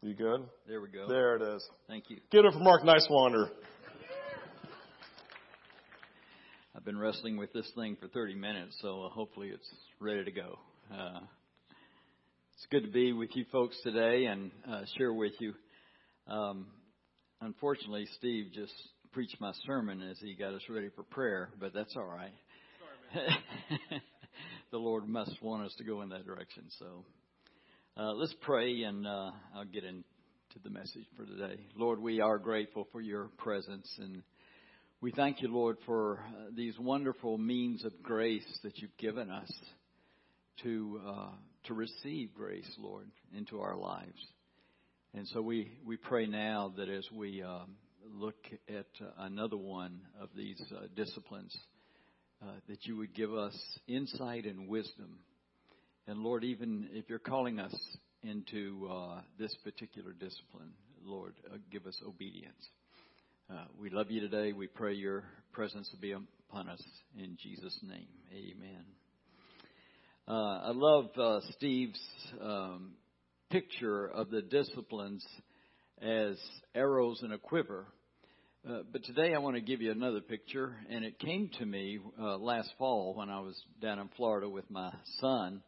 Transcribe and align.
You 0.00 0.14
good? 0.14 0.44
There 0.68 0.80
we 0.80 0.90
go. 0.90 1.08
There 1.08 1.34
it 1.34 1.42
is. 1.42 1.68
Thank 1.88 2.04
you. 2.08 2.18
Get 2.30 2.44
it 2.44 2.52
for 2.52 2.60
Mark 2.60 2.84
Nysewander. 2.84 3.46
I've 6.76 6.84
been 6.84 6.96
wrestling 6.96 7.36
with 7.36 7.52
this 7.52 7.68
thing 7.74 7.96
for 8.00 8.06
30 8.06 8.36
minutes, 8.36 8.76
so 8.80 9.02
uh, 9.02 9.08
hopefully 9.08 9.48
it's 9.48 9.68
ready 9.98 10.22
to 10.22 10.30
go. 10.30 10.60
Uh, 10.94 11.18
it's 12.54 12.66
good 12.70 12.84
to 12.84 12.90
be 12.92 13.12
with 13.12 13.30
you 13.34 13.44
folks 13.50 13.76
today 13.82 14.26
and 14.26 14.52
uh, 14.70 14.82
share 14.96 15.12
with 15.12 15.32
you. 15.40 15.52
Um, 16.28 16.68
unfortunately, 17.40 18.06
Steve 18.18 18.52
just 18.54 18.74
preached 19.10 19.40
my 19.40 19.50
sermon 19.66 20.00
as 20.00 20.16
he 20.20 20.36
got 20.36 20.54
us 20.54 20.62
ready 20.68 20.90
for 20.94 21.02
prayer, 21.02 21.50
but 21.58 21.74
that's 21.74 21.96
all 21.96 22.06
right. 22.06 22.34
Sorry, 23.12 23.26
the 24.70 24.78
Lord 24.78 25.08
must 25.08 25.42
want 25.42 25.64
us 25.64 25.74
to 25.78 25.84
go 25.84 26.02
in 26.02 26.10
that 26.10 26.24
direction, 26.24 26.66
so 26.78 27.04
uh, 27.98 28.12
let's 28.12 28.34
pray, 28.42 28.82
and 28.84 29.08
uh, 29.08 29.32
I'll 29.56 29.64
get 29.64 29.82
into 29.82 30.04
the 30.62 30.70
message 30.70 31.04
for 31.16 31.24
today. 31.24 31.58
Lord, 31.74 32.00
we 32.00 32.20
are 32.20 32.38
grateful 32.38 32.86
for 32.92 33.00
your 33.00 33.24
presence, 33.38 33.92
and 33.98 34.22
we 35.00 35.10
thank 35.10 35.42
you, 35.42 35.52
Lord, 35.52 35.78
for 35.84 36.20
uh, 36.28 36.50
these 36.54 36.78
wonderful 36.78 37.38
means 37.38 37.84
of 37.84 38.00
grace 38.00 38.46
that 38.62 38.78
you've 38.78 38.96
given 38.98 39.30
us 39.30 39.50
to 40.62 41.00
uh, 41.04 41.30
to 41.64 41.74
receive 41.74 42.32
grace, 42.34 42.72
Lord, 42.78 43.10
into 43.36 43.60
our 43.60 43.76
lives. 43.76 44.24
And 45.12 45.26
so 45.26 45.42
we 45.42 45.72
we 45.84 45.96
pray 45.96 46.26
now 46.26 46.72
that 46.76 46.88
as 46.88 47.04
we 47.12 47.42
um, 47.42 47.74
look 48.14 48.46
at 48.68 48.86
uh, 49.00 49.10
another 49.18 49.56
one 49.56 50.02
of 50.20 50.28
these 50.36 50.62
uh, 50.72 50.86
disciplines, 50.94 51.56
that 52.68 52.86
you 52.86 52.96
would 52.96 53.12
give 53.12 53.34
us 53.34 53.56
insight 53.88 54.44
and 54.44 54.68
wisdom 54.68 55.18
and 56.08 56.20
Lord, 56.20 56.42
even 56.42 56.88
if 56.92 57.04
you're 57.10 57.18
calling 57.18 57.60
us 57.60 57.74
into 58.22 58.88
uh, 58.90 59.20
this 59.38 59.54
particular 59.62 60.12
discipline, 60.12 60.72
Lord, 61.04 61.34
uh, 61.52 61.58
give 61.70 61.86
us 61.86 62.00
obedience. 62.06 62.66
Uh, 63.50 63.64
we 63.78 63.90
love 63.90 64.10
you 64.10 64.22
today. 64.22 64.54
We 64.54 64.68
pray 64.68 64.94
your 64.94 65.24
presence 65.52 65.90
to 65.90 65.98
be 65.98 66.12
upon 66.12 66.70
us 66.70 66.82
in 67.18 67.36
Jesus' 67.42 67.78
name. 67.82 68.08
Amen. 68.32 68.84
Uh, 70.26 70.68
I 70.68 70.70
love 70.74 71.10
uh, 71.18 71.40
Steve's 71.56 72.00
um, 72.42 72.92
picture 73.50 74.06
of 74.06 74.30
the 74.30 74.40
disciplines 74.40 75.26
as 76.00 76.38
arrows 76.74 77.20
in 77.22 77.32
a 77.32 77.38
quiver. 77.38 77.84
Uh, 78.66 78.78
but 78.90 79.04
today 79.04 79.34
I 79.34 79.38
want 79.40 79.56
to 79.56 79.62
give 79.62 79.82
you 79.82 79.92
another 79.92 80.22
picture, 80.22 80.74
and 80.88 81.04
it 81.04 81.18
came 81.18 81.50
to 81.58 81.66
me 81.66 81.98
uh, 82.18 82.38
last 82.38 82.70
fall 82.78 83.12
when 83.14 83.28
I 83.28 83.40
was 83.40 83.62
down 83.82 83.98
in 83.98 84.08
Florida 84.16 84.48
with 84.48 84.70
my 84.70 84.90
son 85.20 85.62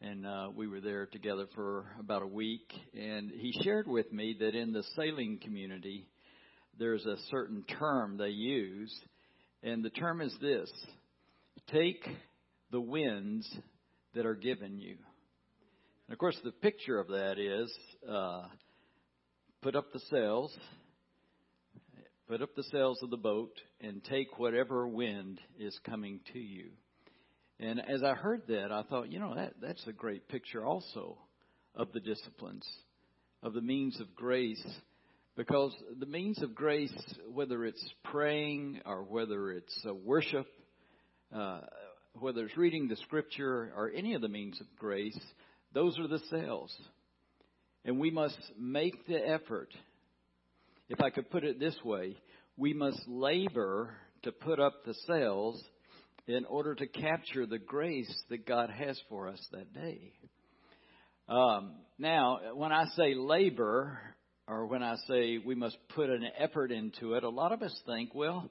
and 0.00 0.26
uh, 0.26 0.48
we 0.54 0.66
were 0.66 0.80
there 0.80 1.06
together 1.06 1.46
for 1.54 1.84
about 1.98 2.22
a 2.22 2.26
week. 2.26 2.72
And 2.94 3.30
he 3.30 3.52
shared 3.62 3.86
with 3.86 4.10
me 4.12 4.36
that 4.40 4.54
in 4.54 4.72
the 4.72 4.84
sailing 4.96 5.38
community, 5.42 6.08
there's 6.78 7.04
a 7.04 7.16
certain 7.30 7.64
term 7.78 8.16
they 8.16 8.30
use, 8.30 8.94
and 9.62 9.84
the 9.84 9.90
term 9.90 10.20
is 10.20 10.34
this 10.40 10.70
take 11.70 12.04
the 12.70 12.80
winds 12.80 13.48
that 14.14 14.26
are 14.26 14.34
given 14.34 14.78
you. 14.78 14.96
And 16.06 16.12
of 16.12 16.18
course, 16.18 16.36
the 16.42 16.50
picture 16.50 16.98
of 16.98 17.08
that 17.08 17.38
is 17.38 17.72
uh, 18.10 18.44
put 19.62 19.76
up 19.76 19.92
the 19.92 20.00
sails, 20.10 20.56
put 22.26 22.42
up 22.42 22.54
the 22.56 22.64
sails 22.72 22.98
of 23.02 23.10
the 23.10 23.16
boat, 23.16 23.52
and 23.80 24.02
take 24.02 24.38
whatever 24.38 24.88
wind 24.88 25.40
is 25.58 25.78
coming 25.84 26.20
to 26.32 26.38
you. 26.38 26.70
And 27.62 27.78
as 27.78 28.02
I 28.02 28.14
heard 28.14 28.42
that, 28.48 28.72
I 28.72 28.82
thought, 28.84 29.12
you 29.12 29.18
know, 29.18 29.34
that, 29.34 29.52
that's 29.60 29.86
a 29.86 29.92
great 29.92 30.28
picture 30.28 30.64
also 30.64 31.18
of 31.74 31.92
the 31.92 32.00
disciplines, 32.00 32.66
of 33.42 33.52
the 33.52 33.60
means 33.60 34.00
of 34.00 34.14
grace. 34.14 34.64
Because 35.36 35.74
the 35.98 36.06
means 36.06 36.42
of 36.42 36.54
grace, 36.54 36.92
whether 37.30 37.66
it's 37.66 37.84
praying 38.04 38.80
or 38.86 39.02
whether 39.02 39.52
it's 39.52 39.78
uh, 39.86 39.92
worship, 39.92 40.46
uh, 41.34 41.60
whether 42.14 42.46
it's 42.46 42.56
reading 42.56 42.88
the 42.88 42.96
scripture 42.96 43.70
or 43.76 43.92
any 43.94 44.14
of 44.14 44.22
the 44.22 44.28
means 44.28 44.58
of 44.58 44.66
grace, 44.78 45.18
those 45.74 45.98
are 45.98 46.08
the 46.08 46.20
sails. 46.30 46.74
And 47.84 48.00
we 48.00 48.10
must 48.10 48.38
make 48.58 49.06
the 49.06 49.18
effort. 49.18 49.68
If 50.88 51.00
I 51.02 51.10
could 51.10 51.30
put 51.30 51.44
it 51.44 51.60
this 51.60 51.76
way, 51.84 52.16
we 52.56 52.72
must 52.72 53.00
labor 53.06 53.94
to 54.22 54.32
put 54.32 54.58
up 54.58 54.84
the 54.84 54.94
sails 55.06 55.62
in 56.26 56.44
order 56.44 56.74
to 56.74 56.86
capture 56.86 57.46
the 57.46 57.58
grace 57.58 58.12
that 58.28 58.46
God 58.46 58.70
has 58.70 59.00
for 59.08 59.28
us 59.28 59.40
that 59.52 59.72
day. 59.72 60.12
Um, 61.28 61.72
now, 61.98 62.38
when 62.54 62.72
I 62.72 62.86
say 62.96 63.14
labor, 63.14 63.98
or 64.48 64.66
when 64.66 64.82
I 64.82 64.96
say 65.08 65.38
we 65.38 65.54
must 65.54 65.76
put 65.94 66.10
an 66.10 66.24
effort 66.38 66.72
into 66.72 67.14
it, 67.14 67.22
a 67.22 67.28
lot 67.28 67.52
of 67.52 67.62
us 67.62 67.76
think, 67.86 68.14
well, 68.14 68.50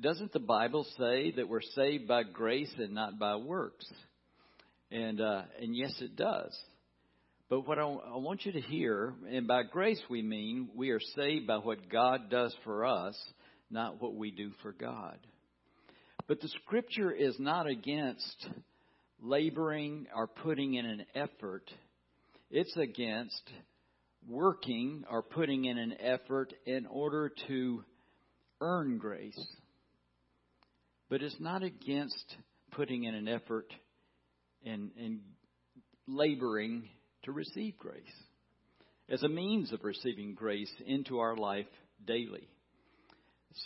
doesn't 0.00 0.32
the 0.32 0.40
Bible 0.40 0.86
say 0.98 1.32
that 1.32 1.48
we're 1.48 1.62
saved 1.62 2.06
by 2.06 2.24
grace 2.24 2.72
and 2.78 2.94
not 2.94 3.18
by 3.18 3.36
works? 3.36 3.86
And 4.90 5.20
uh, 5.20 5.42
and 5.60 5.74
yes, 5.74 5.94
it 6.00 6.16
does. 6.16 6.56
But 7.48 7.66
what 7.66 7.78
I, 7.78 7.82
I 7.82 8.16
want 8.16 8.44
you 8.44 8.52
to 8.52 8.60
hear, 8.60 9.14
and 9.30 9.46
by 9.46 9.62
grace 9.62 10.00
we 10.10 10.22
mean 10.22 10.68
we 10.74 10.90
are 10.90 11.00
saved 11.14 11.46
by 11.46 11.56
what 11.56 11.88
God 11.88 12.30
does 12.30 12.54
for 12.64 12.84
us, 12.84 13.16
not 13.70 14.00
what 14.02 14.14
we 14.14 14.30
do 14.30 14.50
for 14.62 14.72
God. 14.72 15.18
But 16.26 16.40
the 16.40 16.48
scripture 16.48 17.12
is 17.12 17.36
not 17.38 17.66
against 17.66 18.48
laboring 19.20 20.06
or 20.14 20.26
putting 20.26 20.74
in 20.74 20.86
an 20.86 21.04
effort. 21.14 21.70
It's 22.50 22.76
against 22.76 23.42
working 24.28 25.04
or 25.10 25.22
putting 25.22 25.66
in 25.66 25.76
an 25.76 25.94
effort 26.00 26.54
in 26.64 26.86
order 26.86 27.30
to 27.48 27.84
earn 28.60 28.98
grace. 28.98 29.38
But 31.10 31.22
it's 31.22 31.36
not 31.38 31.62
against 31.62 32.36
putting 32.72 33.04
in 33.04 33.14
an 33.14 33.28
effort 33.28 33.72
and, 34.64 34.90
and 34.98 35.20
laboring 36.06 36.88
to 37.24 37.32
receive 37.32 37.76
grace 37.78 38.02
as 39.08 39.22
a 39.22 39.28
means 39.28 39.72
of 39.72 39.84
receiving 39.84 40.34
grace 40.34 40.72
into 40.86 41.18
our 41.18 41.36
life 41.36 41.66
daily. 42.06 42.48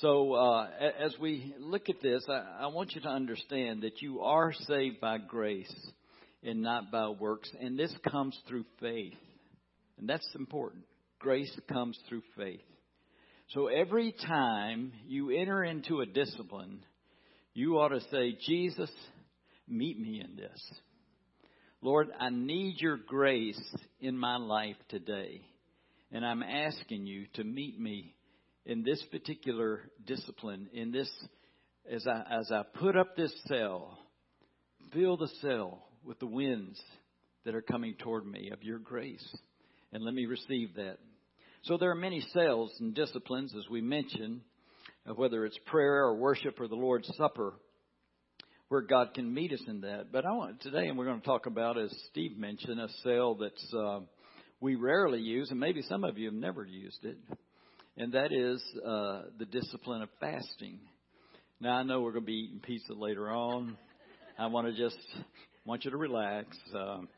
So, 0.01 0.35
uh, 0.35 0.69
as 1.01 1.15
we 1.19 1.55
look 1.59 1.89
at 1.89 2.03
this, 2.03 2.23
I, 2.29 2.65
I, 2.65 2.67
want 2.67 2.95
you 2.95 3.01
to 3.01 3.09
understand 3.09 3.83
that 3.83 4.03
you 4.03 4.21
are 4.21 4.53
saved 4.53 5.01
by 5.01 5.17
grace 5.17 5.75
and 6.43 6.61
not 6.61 6.93
by 6.93 7.09
works, 7.09 7.51
and 7.59 7.79
this 7.79 7.93
comes 8.11 8.39
through 8.47 8.67
faith. 8.81 9.15
And 9.99 10.07
that's 10.07 10.29
important. 10.35 10.85
Grace 11.19 11.51
comes 11.73 11.99
through 12.07 12.21
faith. 12.37 12.61
So, 13.55 13.69
every 13.69 14.15
time 14.27 14.93
you 15.07 15.31
enter 15.31 15.65
into 15.65 16.03
a 16.03 16.07
discipline, 16.07 16.85
you 17.55 17.79
ought 17.79 17.89
to 17.89 18.03
say, 18.11 18.37
Jesus, 18.47 18.91
meet 19.67 19.99
me 19.99 20.23
in 20.23 20.37
this. 20.37 20.63
Lord, 21.81 22.09
I 22.21 22.29
need 22.29 22.79
your 22.79 22.99
grace 22.99 23.61
in 24.01 24.19
my 24.19 24.37
life 24.37 24.77
today. 24.91 25.41
And 26.13 26.27
I'm 26.27 26.43
asking 26.43 27.07
you 27.07 27.25
to 27.35 27.45
meet 27.45 27.81
me 27.81 28.15
in 28.69 28.83
this 28.83 29.03
particular 29.11 29.91
discipline, 30.07 30.69
in 30.75 30.93
this, 30.93 31.11
as 31.91 32.07
I, 32.07 32.23
as 32.39 32.53
I 32.53 32.63
put 32.79 32.97
up 32.97 33.17
this 33.17 33.33
sail, 33.47 33.99
fill 34.93 35.17
the 35.17 35.31
sail 35.41 35.83
with 36.05 36.19
the 36.21 36.27
winds 36.27 36.79
that 37.47 37.55
are 37.55 37.63
coming 37.63 37.95
toward 37.99 38.27
me 38.27 38.51
of 38.53 38.63
your 38.63 38.79
grace. 38.79 39.27
And 39.91 40.05
let 40.05 40.13
me 40.13 40.27
receive 40.27 40.75
that. 40.75 40.99
So 41.63 41.79
there 41.79 41.91
are 41.91 41.97
many 41.97 42.21
sails 42.35 42.71
and 42.79 42.95
disciplines, 42.95 43.55
as 43.57 43.69
we 43.71 43.81
mentioned, 43.81 44.43
whether 45.17 45.47
it's 45.47 45.59
prayer 45.65 46.05
or 46.05 46.17
worship 46.17 46.61
or 46.61 46.69
the 46.69 46.75
Lord's 46.75 47.11
Supper, 47.17 47.55
where 48.69 48.83
God 48.83 49.15
can 49.15 49.33
meet 49.33 49.51
us 49.55 49.63
in 49.67 49.81
that. 49.81 50.13
But 50.13 50.27
I 50.27 50.33
want 50.33 50.61
today, 50.61 50.89
and 50.89 50.99
we're 50.99 51.07
going 51.07 51.21
to 51.21 51.27
talk 51.27 51.47
about, 51.47 51.79
as 51.79 51.91
Steve 52.11 52.37
mentioned, 52.37 52.79
a 52.79 52.89
sail 53.03 53.35
that's 53.35 53.75
uh, 53.75 54.01
we 54.61 54.75
rarely 54.75 55.21
use, 55.21 55.51
and 55.51 55.59
maybe 55.59 55.81
some 55.81 56.05
of 56.05 56.19
you 56.19 56.27
have 56.27 56.35
never 56.35 56.67
used 56.67 57.03
it 57.07 57.17
and 57.99 58.13
that 58.13 58.33
is 58.33 58.63
uh, 58.87 59.23
the 59.39 59.45
discipline 59.45 60.03
of 60.03 60.09
fasting. 60.21 60.79
Now 61.61 61.73
I 61.73 61.83
know 61.83 62.01
we're 62.01 62.13
going 62.13 62.25
to 62.25 62.27
be 62.27 62.49
eating 62.49 62.61
pizza 62.61 62.93
later 62.93 63.29
on. 63.29 63.77
I 64.39 64.47
want 64.47 64.69
to 64.69 64.73
just 64.73 64.97
want 65.65 65.85
you 65.85 65.91
to 65.91 65.97
relax. 65.97 66.57
Um, 66.73 67.09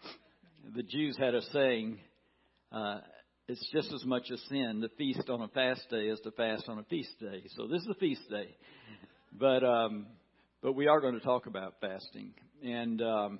the 0.74 0.82
Jews 0.82 1.18
had 1.18 1.34
a 1.34 1.42
saying: 1.52 1.98
uh, 2.72 3.00
"It's 3.46 3.68
just 3.72 3.92
as 3.92 4.06
much 4.06 4.30
a 4.30 4.38
sin 4.48 4.80
to 4.80 4.88
feast 4.96 5.28
on 5.28 5.42
a 5.42 5.48
fast 5.48 5.82
day 5.90 6.08
as 6.08 6.18
to 6.20 6.30
fast 6.30 6.64
on 6.66 6.78
a 6.78 6.84
feast 6.84 7.20
day." 7.20 7.42
So 7.56 7.66
this 7.66 7.82
is 7.82 7.88
a 7.90 7.98
feast 8.00 8.22
day, 8.30 8.56
but 9.38 9.62
um, 9.62 10.06
but 10.62 10.72
we 10.72 10.86
are 10.86 11.02
going 11.02 11.14
to 11.14 11.20
talk 11.20 11.44
about 11.44 11.74
fasting, 11.82 12.32
and 12.64 13.02
um, 13.02 13.38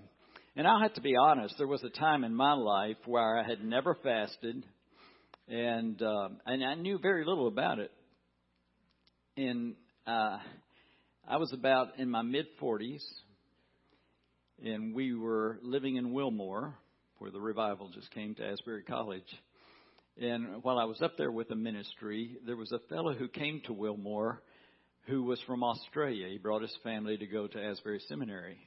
and 0.57 0.69
I'll 0.69 0.83
have 0.83 0.95
to 0.95 1.01
be 1.01 1.17
honest. 1.17 1.55
There 1.57 1.67
was 1.67 1.83
a 1.85 1.91
time 1.91 2.23
in 2.23 2.35
my 2.35 2.53
life 2.53 2.99
where 3.07 3.39
I 3.39 3.49
had 3.49 3.65
never 3.65 3.95
fasted 3.95 4.63
and 5.51 6.01
uh, 6.01 6.29
and 6.47 6.65
I 6.65 6.75
knew 6.75 6.99
very 6.99 7.25
little 7.25 7.49
about 7.49 7.81
it. 7.81 7.91
And 9.37 9.75
uh, 10.07 10.39
I 11.29 11.37
was 11.39 11.53
about 11.53 11.99
in 11.99 12.09
my 12.09 12.23
mid 12.23 12.47
40s, 12.63 13.03
and 14.65 14.95
we 14.95 15.15
were 15.15 15.59
living 15.63 15.97
in 15.97 16.13
Wilmore, 16.13 16.75
where 17.19 17.31
the 17.31 17.41
revival 17.41 17.91
just 17.93 18.11
came 18.13 18.35
to 18.37 18.47
Asbury 18.47 18.85
College. 18.85 19.23
And 20.21 20.63
while 20.63 20.79
I 20.79 20.85
was 20.85 21.01
up 21.03 21.17
there 21.17 21.33
with 21.33 21.49
the 21.49 21.57
ministry, 21.57 22.37
there 22.47 22.57
was 22.57 22.73
a 22.73 22.81
fellow 22.89 23.15
who 23.15 23.29
came 23.29 23.63
to 23.67 23.73
Wilmore 23.73 24.43
who 25.07 25.23
was 25.25 25.41
from 25.47 25.65
Australia. 25.65 26.29
He 26.29 26.39
brought 26.39 26.63
his 26.63 26.77
family 26.85 27.17
to 27.17 27.27
go 27.27 27.47
to 27.47 27.59
Asbury 27.63 28.01
Seminary. 28.07 28.59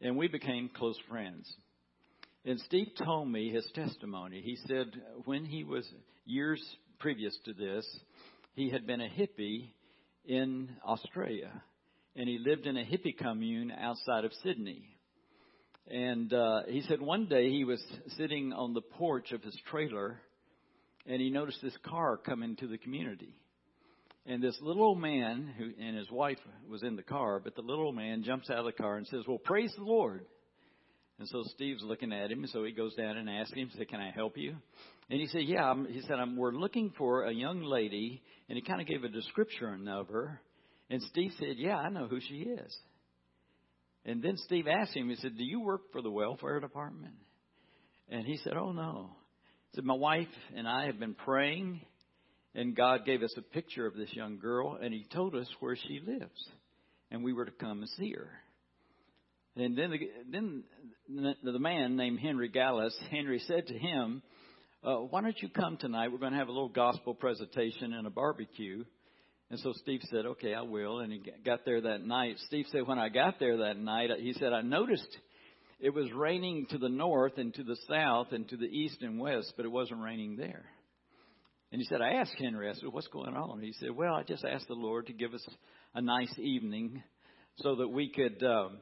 And 0.00 0.16
we 0.16 0.28
became 0.28 0.68
close 0.74 0.98
friends. 1.08 1.50
And 2.46 2.60
Steve 2.60 2.92
told 2.96 3.28
me 3.28 3.50
his 3.50 3.68
testimony. 3.74 4.40
He 4.40 4.56
said 4.68 4.86
when 5.24 5.44
he 5.44 5.64
was 5.64 5.84
years 6.24 6.62
previous 7.00 7.36
to 7.44 7.52
this, 7.52 7.84
he 8.54 8.70
had 8.70 8.86
been 8.86 9.00
a 9.00 9.08
hippie 9.08 9.70
in 10.24 10.68
Australia. 10.86 11.50
And 12.14 12.28
he 12.28 12.38
lived 12.38 12.68
in 12.68 12.76
a 12.76 12.84
hippie 12.84 13.18
commune 13.18 13.72
outside 13.72 14.24
of 14.24 14.32
Sydney. 14.44 14.84
And 15.90 16.32
uh, 16.32 16.60
he 16.68 16.82
said 16.82 17.00
one 17.00 17.26
day 17.26 17.50
he 17.50 17.64
was 17.64 17.84
sitting 18.16 18.52
on 18.52 18.74
the 18.74 18.80
porch 18.80 19.32
of 19.32 19.42
his 19.42 19.58
trailer 19.68 20.20
and 21.04 21.20
he 21.20 21.30
noticed 21.30 21.58
this 21.62 21.76
car 21.84 22.16
come 22.16 22.44
into 22.44 22.68
the 22.68 22.78
community. 22.78 23.34
And 24.24 24.40
this 24.40 24.56
little 24.62 24.84
old 24.84 25.00
man, 25.00 25.52
who 25.58 25.72
and 25.84 25.96
his 25.96 26.10
wife 26.12 26.38
was 26.68 26.84
in 26.84 26.94
the 26.94 27.02
car, 27.02 27.40
but 27.42 27.56
the 27.56 27.62
little 27.62 27.86
old 27.86 27.96
man 27.96 28.22
jumps 28.22 28.50
out 28.50 28.58
of 28.58 28.66
the 28.66 28.72
car 28.72 28.96
and 28.96 29.06
says, 29.08 29.22
"Well, 29.26 29.38
praise 29.38 29.72
the 29.76 29.84
Lord." 29.84 30.26
And 31.18 31.28
so 31.28 31.42
Steve's 31.54 31.82
looking 31.82 32.12
at 32.12 32.30
him, 32.30 32.46
so 32.52 32.64
he 32.64 32.72
goes 32.72 32.94
down 32.94 33.16
and 33.16 33.28
asks 33.30 33.54
him, 33.54 33.70
"Say, 33.76 33.86
can 33.86 34.00
I 34.00 34.10
help 34.10 34.36
you?" 34.36 34.56
And 35.08 35.20
he 35.20 35.26
said, 35.28 35.42
"Yeah." 35.42 35.74
He 35.88 36.02
said, 36.02 36.18
I'm, 36.20 36.36
"We're 36.36 36.52
looking 36.52 36.92
for 36.98 37.24
a 37.24 37.32
young 37.32 37.62
lady," 37.62 38.22
and 38.48 38.56
he 38.56 38.62
kind 38.62 38.80
of 38.80 38.86
gave 38.86 39.02
a 39.02 39.08
description 39.08 39.88
of 39.88 40.08
her. 40.08 40.40
And 40.90 41.02
Steve 41.02 41.32
said, 41.38 41.56
"Yeah, 41.56 41.76
I 41.76 41.88
know 41.88 42.06
who 42.06 42.20
she 42.20 42.40
is." 42.40 42.78
And 44.06 44.22
then 44.22 44.36
Steve 44.36 44.68
asked 44.68 44.96
him, 44.96 45.10
he 45.10 45.16
said, 45.16 45.36
Do 45.36 45.44
you 45.44 45.60
work 45.60 45.90
for 45.90 46.00
the 46.00 46.10
welfare 46.10 46.60
department? 46.60 47.14
And 48.08 48.24
he 48.24 48.36
said, 48.38 48.52
Oh, 48.56 48.70
no. 48.70 49.10
He 49.70 49.76
said, 49.76 49.84
My 49.84 49.94
wife 49.94 50.28
and 50.56 50.68
I 50.68 50.86
have 50.86 51.00
been 51.00 51.14
praying, 51.14 51.80
and 52.54 52.76
God 52.76 53.04
gave 53.04 53.22
us 53.22 53.34
a 53.36 53.42
picture 53.42 53.84
of 53.84 53.96
this 53.96 54.12
young 54.12 54.38
girl, 54.38 54.78
and 54.80 54.94
He 54.94 55.04
told 55.12 55.34
us 55.34 55.48
where 55.58 55.76
she 55.76 56.00
lives. 56.06 56.48
And 57.10 57.24
we 57.24 57.32
were 57.32 57.44
to 57.44 57.50
come 57.50 57.80
and 57.80 57.88
see 57.98 58.12
her. 58.12 58.30
And 59.56 59.76
then 59.76 59.90
the, 59.90 59.98
then 60.30 60.64
the 61.42 61.58
man 61.58 61.96
named 61.96 62.20
Henry 62.20 62.48
Gallus, 62.48 62.96
Henry 63.10 63.40
said 63.46 63.66
to 63.68 63.78
him, 63.78 64.22
uh, 64.84 64.96
Why 64.96 65.22
don't 65.22 65.40
you 65.40 65.48
come 65.48 65.78
tonight? 65.78 66.12
We're 66.12 66.18
going 66.18 66.32
to 66.32 66.38
have 66.38 66.48
a 66.48 66.52
little 66.52 66.68
gospel 66.68 67.14
presentation 67.14 67.92
and 67.92 68.06
a 68.06 68.10
barbecue. 68.10 68.84
And 69.50 69.60
so 69.60 69.72
Steve 69.76 70.00
said, 70.10 70.26
okay, 70.26 70.54
I 70.54 70.62
will. 70.62 70.98
And 70.98 71.12
he 71.12 71.22
got 71.44 71.64
there 71.64 71.80
that 71.80 72.04
night. 72.04 72.36
Steve 72.46 72.66
said, 72.72 72.86
when 72.86 72.98
I 72.98 73.08
got 73.08 73.38
there 73.38 73.58
that 73.58 73.78
night, 73.78 74.10
he 74.18 74.32
said, 74.32 74.52
I 74.52 74.62
noticed 74.62 75.06
it 75.78 75.94
was 75.94 76.10
raining 76.12 76.66
to 76.70 76.78
the 76.78 76.88
north 76.88 77.38
and 77.38 77.54
to 77.54 77.62
the 77.62 77.76
south 77.88 78.32
and 78.32 78.48
to 78.48 78.56
the 78.56 78.66
east 78.66 79.02
and 79.02 79.20
west, 79.20 79.52
but 79.56 79.64
it 79.64 79.70
wasn't 79.70 80.00
raining 80.02 80.36
there. 80.36 80.64
And 81.70 81.80
he 81.80 81.86
said, 81.86 82.00
I 82.00 82.14
asked 82.14 82.34
Henry, 82.38 82.68
I 82.68 82.74
said, 82.74 82.88
what's 82.90 83.06
going 83.08 83.34
on? 83.34 83.60
He 83.60 83.72
said, 83.78 83.90
well, 83.90 84.14
I 84.14 84.24
just 84.24 84.44
asked 84.44 84.68
the 84.68 84.74
Lord 84.74 85.06
to 85.06 85.12
give 85.12 85.32
us 85.32 85.46
a 85.94 86.00
nice 86.00 86.32
evening 86.38 87.02
so 87.58 87.76
that 87.76 87.88
we 87.88 88.10
could, 88.10 88.42
um, 88.42 88.78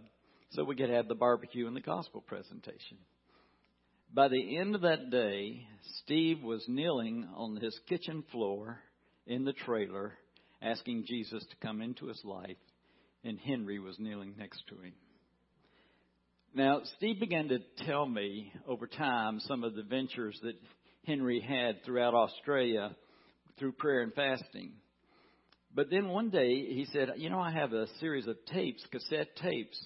so 0.54 0.64
we 0.64 0.76
could 0.76 0.90
have 0.90 1.08
the 1.08 1.14
barbecue 1.14 1.66
and 1.66 1.76
the 1.76 1.80
gospel 1.80 2.20
presentation. 2.20 2.98
By 4.12 4.28
the 4.28 4.58
end 4.58 4.76
of 4.76 4.82
that 4.82 5.10
day, 5.10 5.66
Steve 6.02 6.42
was 6.42 6.64
kneeling 6.68 7.28
on 7.34 7.56
his 7.56 7.78
kitchen 7.88 8.22
floor 8.30 8.78
in 9.26 9.44
the 9.44 9.52
trailer 9.52 10.12
asking 10.62 11.06
Jesus 11.08 11.44
to 11.44 11.66
come 11.66 11.82
into 11.82 12.06
his 12.06 12.20
life, 12.24 12.56
and 13.24 13.38
Henry 13.38 13.80
was 13.80 13.98
kneeling 13.98 14.34
next 14.38 14.62
to 14.68 14.76
him. 14.76 14.92
Now, 16.54 16.82
Steve 16.96 17.18
began 17.18 17.48
to 17.48 17.58
tell 17.84 18.06
me 18.06 18.52
over 18.68 18.86
time 18.86 19.40
some 19.40 19.64
of 19.64 19.74
the 19.74 19.82
ventures 19.82 20.38
that 20.44 20.54
Henry 21.04 21.40
had 21.40 21.84
throughout 21.84 22.14
Australia 22.14 22.94
through 23.58 23.72
prayer 23.72 24.02
and 24.02 24.14
fasting. 24.14 24.72
But 25.74 25.90
then 25.90 26.08
one 26.08 26.30
day 26.30 26.64
he 26.66 26.86
said, 26.92 27.08
You 27.16 27.30
know, 27.30 27.40
I 27.40 27.50
have 27.50 27.72
a 27.72 27.88
series 27.98 28.28
of 28.28 28.36
tapes, 28.46 28.86
cassette 28.92 29.34
tapes 29.42 29.84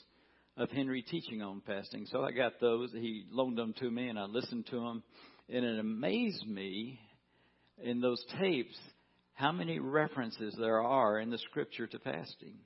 of 0.59 0.71
Henry 0.71 1.03
teaching 1.03 1.41
on 1.41 1.63
fasting. 1.67 2.07
So 2.11 2.25
I 2.25 2.33
got 2.33 2.61
those. 2.61 2.91
He 2.93 3.25
loaned 3.31 3.57
them 3.57 3.75
to 3.79 3.91
me 3.91 4.09
and 4.09 4.19
I 4.19 4.25
listened 4.25 4.67
to 4.71 4.81
them. 4.81 5.03
And 5.49 5.65
it 5.65 5.79
amazed 5.79 6.47
me 6.47 7.01
in 7.83 8.01
those 8.01 8.23
tapes 8.41 8.77
how 9.35 9.53
many 9.53 9.79
references 9.79 10.55
there 10.59 10.83
are 10.83 11.21
in 11.21 11.31
the 11.31 11.39
scripture 11.39 11.87
to 11.87 11.99
fasting. 12.01 12.57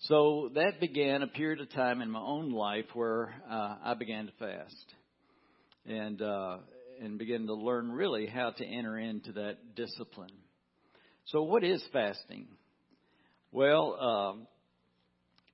So 0.00 0.50
that 0.54 0.80
began 0.80 1.22
a 1.22 1.28
period 1.28 1.60
of 1.60 1.70
time 1.72 2.02
in 2.02 2.10
my 2.10 2.20
own 2.20 2.52
life 2.52 2.86
where 2.94 3.32
uh, 3.48 3.76
I 3.84 3.94
began 3.94 4.26
to 4.26 4.32
fast 4.38 4.94
and 5.86 6.20
uh, 6.20 6.58
and 7.00 7.18
began 7.18 7.46
to 7.46 7.54
learn 7.54 7.90
really 7.92 8.26
how 8.26 8.50
to 8.50 8.64
enter 8.64 8.98
into 8.98 9.32
that 9.32 9.76
discipline. 9.76 10.32
So 11.26 11.42
what 11.42 11.62
is 11.62 11.82
fasting? 11.92 12.48
Well, 13.52 13.96
uh, 14.00 14.44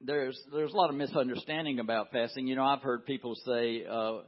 there's 0.07 0.39
there's 0.53 0.73
a 0.73 0.77
lot 0.77 0.91
of 0.91 0.97
misunderstanding 0.97 1.79
about 1.79 2.11
fasting. 2.13 2.47
You 2.47 2.57
know, 2.57 2.65
I've 2.65 2.83
heard 2.83 3.07
people 3.07 3.35
say, 3.47 3.85
uh, 3.89 4.19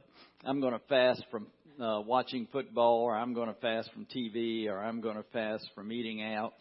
"I'm 0.43 0.59
going 0.59 0.73
to 0.73 0.81
fast 0.89 1.23
from 1.29 1.47
uh, 1.81 2.01
watching 2.01 2.47
football, 2.51 3.01
or 3.01 3.15
I'm 3.15 3.33
going 3.33 3.47
to 3.53 3.59
fast 3.59 3.91
from 3.93 4.05
TV, 4.05 4.67
or 4.67 4.79
I'm 4.79 5.01
going 5.01 5.17
to 5.17 5.25
fast 5.33 5.69
from 5.75 5.91
eating 5.91 6.23
out, 6.23 6.55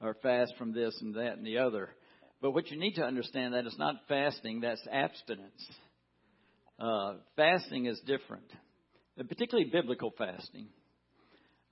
or 0.00 0.14
fast 0.22 0.54
from 0.58 0.72
this 0.72 0.96
and 1.00 1.14
that 1.16 1.36
and 1.36 1.46
the 1.46 1.58
other. 1.58 1.90
But 2.40 2.52
what 2.52 2.70
you 2.70 2.78
need 2.78 2.94
to 2.94 3.04
understand 3.04 3.54
that 3.54 3.66
it's 3.66 3.78
not 3.78 3.96
fasting; 4.08 4.60
that's 4.60 4.86
abstinence. 4.90 5.66
Uh, 6.78 7.14
fasting 7.36 7.86
is 7.86 8.00
different, 8.06 8.50
and 9.16 9.28
particularly 9.28 9.70
biblical 9.70 10.12
fasting. 10.16 10.68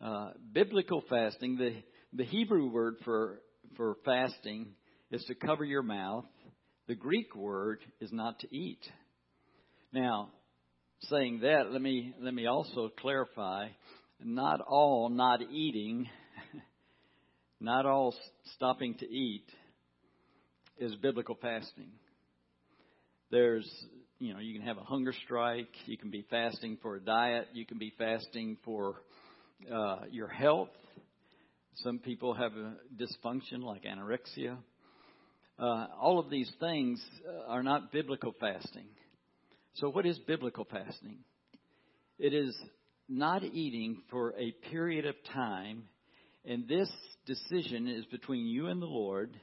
Uh, 0.01 0.31
biblical 0.53 1.05
fasting, 1.09 1.57
the 1.57 1.75
the 2.13 2.25
Hebrew 2.25 2.71
word 2.71 2.97
for 3.05 3.41
for 3.77 3.97
fasting 4.05 4.75
is 5.11 5.25
to 5.25 5.35
cover 5.35 5.65
your 5.65 5.83
mouth. 5.83 6.25
The 6.87 6.95
Greek 6.95 7.35
word 7.37 7.81
is 8.01 8.13
not 8.13 8.41
to 8.41 8.55
eat. 8.55 8.81
Now, 9.93 10.31
saying 11.03 11.41
that, 11.41 11.71
let 11.71 11.81
me 11.81 12.15
let 12.21 12.35
me 12.35 12.47
also 12.47 12.91
clarify: 13.01 13.69
not 14.23 14.61
all 14.61 15.09
not 15.09 15.41
eating, 15.43 16.09
not 17.61 17.87
all 17.87 18.15
stopping 18.55 18.95
to 18.99 19.09
eat, 19.09 19.45
is 20.79 20.95
biblical 20.97 21.39
fasting. 21.41 21.91
There's 23.31 23.69
you 24.19 24.33
know 24.33 24.41
you 24.41 24.59
can 24.59 24.67
have 24.67 24.79
a 24.79 24.85
hunger 24.85 25.15
strike, 25.25 25.75
you 25.87 25.97
can 25.97 26.11
be 26.11 26.25
fasting 26.31 26.79
for 26.83 26.97
a 26.97 27.01
diet, 27.01 27.49
you 27.53 27.67
can 27.67 27.79
be 27.79 27.93
fasting 27.99 28.57
for 28.65 29.03
uh, 29.73 30.01
your 30.11 30.29
health. 30.29 30.71
Some 31.77 31.99
people 31.99 32.35
have 32.35 32.53
a 32.53 32.75
dysfunction 32.97 33.63
like 33.63 33.85
anorexia. 33.85 34.57
Uh, 35.61 35.89
all 36.01 36.19
of 36.19 36.31
these 36.31 36.51
things 36.59 37.05
uh, 37.29 37.53
are 37.53 37.63
not 37.63 37.93
biblical 37.93 38.35
fasting. 38.41 38.87
So, 39.75 39.91
what 39.91 40.07
is 40.07 40.19
biblical 40.21 40.65
fasting? 40.65 41.19
It 42.19 42.33
is 42.33 42.57
not 43.11 43.45
eating 43.45 44.01
for 44.09 44.33
a 44.39 44.53
period 44.71 45.05
of 45.05 45.17
time, 45.35 45.83
and 46.47 46.67
this 46.67 46.91
decision 47.27 47.89
is 47.89 48.07
between 48.07 48.47
you 48.47 48.69
and 48.69 48.81
the 48.81 48.87
Lord, 48.87 49.39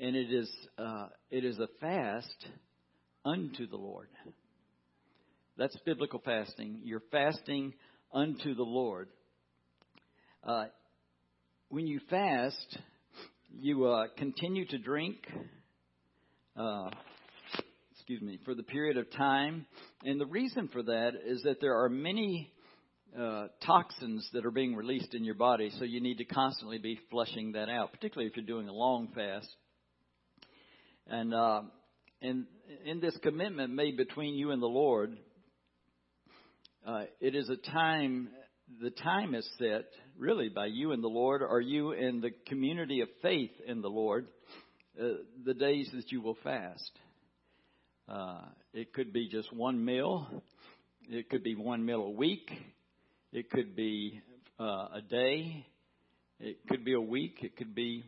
and 0.00 0.16
it 0.16 0.32
is 0.32 0.50
uh, 0.78 1.08
it 1.30 1.44
is 1.44 1.58
a 1.58 1.68
fast 1.82 2.46
unto 3.22 3.66
the 3.66 3.76
Lord. 3.76 4.08
That's 5.58 5.76
biblical 5.84 6.22
fasting. 6.24 6.80
You're 6.82 7.02
fasting 7.12 7.74
unto 8.10 8.54
the 8.54 8.62
Lord. 8.62 9.10
Uh, 10.42 10.64
when 11.68 11.86
you 11.86 12.00
fast, 12.08 12.78
you 13.58 13.86
uh, 13.86 14.06
continue 14.16 14.66
to 14.66 14.78
drink. 14.78 15.16
Uh, 16.56 16.90
excuse 17.92 18.22
me, 18.22 18.38
for 18.44 18.54
the 18.54 18.62
period 18.62 18.96
of 18.96 19.10
time. 19.12 19.66
And 20.04 20.20
the 20.20 20.26
reason 20.26 20.68
for 20.72 20.82
that 20.82 21.12
is 21.24 21.42
that 21.42 21.60
there 21.60 21.82
are 21.82 21.88
many 21.88 22.52
uh, 23.16 23.46
toxins 23.64 24.28
that 24.32 24.44
are 24.44 24.50
being 24.50 24.74
released 24.74 25.14
in 25.14 25.24
your 25.24 25.34
body, 25.34 25.70
so 25.78 25.84
you 25.84 26.00
need 26.00 26.18
to 26.18 26.24
constantly 26.24 26.78
be 26.78 26.98
flushing 27.10 27.52
that 27.52 27.68
out, 27.68 27.92
particularly 27.92 28.28
if 28.28 28.36
you're 28.36 28.46
doing 28.46 28.68
a 28.68 28.72
long 28.72 29.08
fast. 29.14 29.48
And 31.06 31.34
uh, 31.34 31.62
and 32.22 32.46
in 32.84 33.00
this 33.00 33.16
commitment 33.22 33.72
made 33.72 33.96
between 33.96 34.34
you 34.34 34.50
and 34.50 34.62
the 34.62 34.66
Lord, 34.66 35.16
uh, 36.86 37.04
it 37.20 37.34
is 37.34 37.48
a 37.48 37.56
time. 37.70 38.28
The 38.78 38.90
time 38.90 39.34
is 39.34 39.48
set 39.58 39.86
really 40.16 40.48
by 40.48 40.66
you 40.66 40.92
and 40.92 41.02
the 41.02 41.08
Lord, 41.08 41.42
or 41.42 41.60
you 41.60 41.92
and 41.92 42.22
the 42.22 42.30
community 42.46 43.00
of 43.00 43.08
faith 43.20 43.50
in 43.66 43.82
the 43.82 43.88
Lord. 43.88 44.28
Uh, 45.00 45.14
the 45.44 45.54
days 45.54 45.90
that 45.92 46.12
you 46.12 46.20
will 46.20 46.36
fast. 46.44 46.90
Uh, 48.08 48.42
it 48.72 48.92
could 48.92 49.12
be 49.12 49.28
just 49.28 49.52
one 49.52 49.84
meal. 49.84 50.42
It 51.08 51.28
could 51.30 51.42
be 51.42 51.56
one 51.56 51.84
meal 51.84 52.02
a 52.02 52.10
week. 52.10 52.50
It 53.32 53.50
could 53.50 53.74
be 53.74 54.20
uh, 54.58 54.88
a 54.94 55.02
day. 55.08 55.66
It 56.38 56.58
could 56.68 56.84
be 56.84 56.94
a 56.94 57.00
week. 57.00 57.38
It 57.42 57.56
could 57.56 57.74
be 57.74 58.04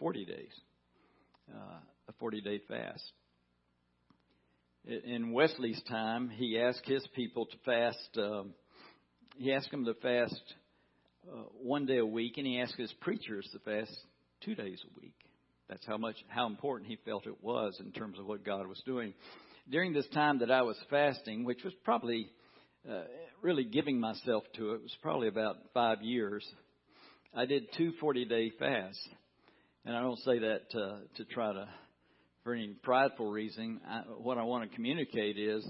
40 0.00 0.24
days, 0.26 0.52
uh, 1.50 1.78
a 2.08 2.12
40 2.18 2.40
day 2.42 2.60
fast. 2.68 3.12
In 4.86 5.32
Wesley's 5.32 5.80
time, 5.88 6.28
he 6.28 6.58
asked 6.58 6.84
his 6.84 7.06
people 7.14 7.46
to 7.46 7.56
fast 7.64 8.18
um, 8.18 8.54
he 9.36 9.52
asked 9.52 9.70
them 9.70 9.84
to 9.84 9.94
fast 9.94 10.42
uh, 11.30 11.36
one 11.60 11.86
day 11.86 11.98
a 11.98 12.06
week, 12.06 12.34
and 12.36 12.46
he 12.46 12.60
asked 12.60 12.76
his 12.76 12.92
preachers 13.00 13.48
to 13.52 13.58
fast 13.60 13.92
two 14.42 14.54
days 14.54 14.80
a 14.84 15.00
week. 15.00 15.14
That's 15.68 15.86
how 15.86 15.96
much 15.96 16.16
how 16.28 16.46
important 16.46 16.90
he 16.90 16.98
felt 17.04 17.26
it 17.26 17.42
was 17.42 17.76
in 17.80 17.92
terms 17.92 18.18
of 18.18 18.26
what 18.26 18.44
God 18.44 18.66
was 18.66 18.80
doing. 18.84 19.14
During 19.70 19.94
this 19.94 20.06
time 20.12 20.40
that 20.40 20.50
I 20.50 20.62
was 20.62 20.76
fasting, 20.90 21.44
which 21.44 21.64
was 21.64 21.72
probably 21.84 22.30
uh, 22.88 23.04
really 23.40 23.64
giving 23.64 23.98
myself 23.98 24.44
to 24.56 24.72
it, 24.72 24.82
was 24.82 24.96
probably 25.00 25.28
about 25.28 25.56
five 25.72 26.02
years. 26.02 26.46
I 27.34 27.46
did 27.46 27.64
two 27.76 27.92
40 28.00 28.26
day 28.26 28.52
fasts, 28.58 29.08
and 29.86 29.96
I 29.96 30.00
don't 30.00 30.18
say 30.18 30.38
that 30.40 30.62
uh, 30.74 30.98
to 31.16 31.24
try 31.24 31.52
to 31.52 31.68
for 32.44 32.52
any 32.52 32.68
prideful 32.82 33.30
reason. 33.30 33.80
I, 33.88 34.00
what 34.18 34.36
I 34.36 34.42
want 34.42 34.68
to 34.68 34.74
communicate 34.74 35.38
is, 35.38 35.66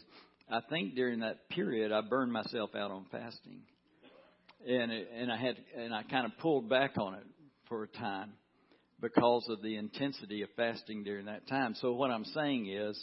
I 0.50 0.60
think 0.68 0.94
during 0.94 1.20
that 1.20 1.48
period 1.48 1.90
I 1.90 2.02
burned 2.02 2.32
myself 2.32 2.74
out 2.74 2.90
on 2.90 3.06
fasting, 3.10 3.62
and 4.66 4.92
and 4.92 5.32
I 5.32 5.36
had 5.36 5.56
and 5.76 5.94
I 5.94 6.02
kind 6.02 6.26
of 6.26 6.36
pulled 6.38 6.68
back 6.68 6.98
on 6.98 7.14
it 7.14 7.24
for 7.68 7.84
a 7.84 7.88
time 7.88 8.32
because 9.00 9.46
of 9.48 9.62
the 9.62 9.76
intensity 9.76 10.42
of 10.42 10.48
fasting 10.56 11.02
during 11.02 11.26
that 11.26 11.48
time. 11.48 11.74
So 11.80 11.92
what 11.92 12.10
I'm 12.10 12.24
saying 12.26 12.68
is, 12.68 13.02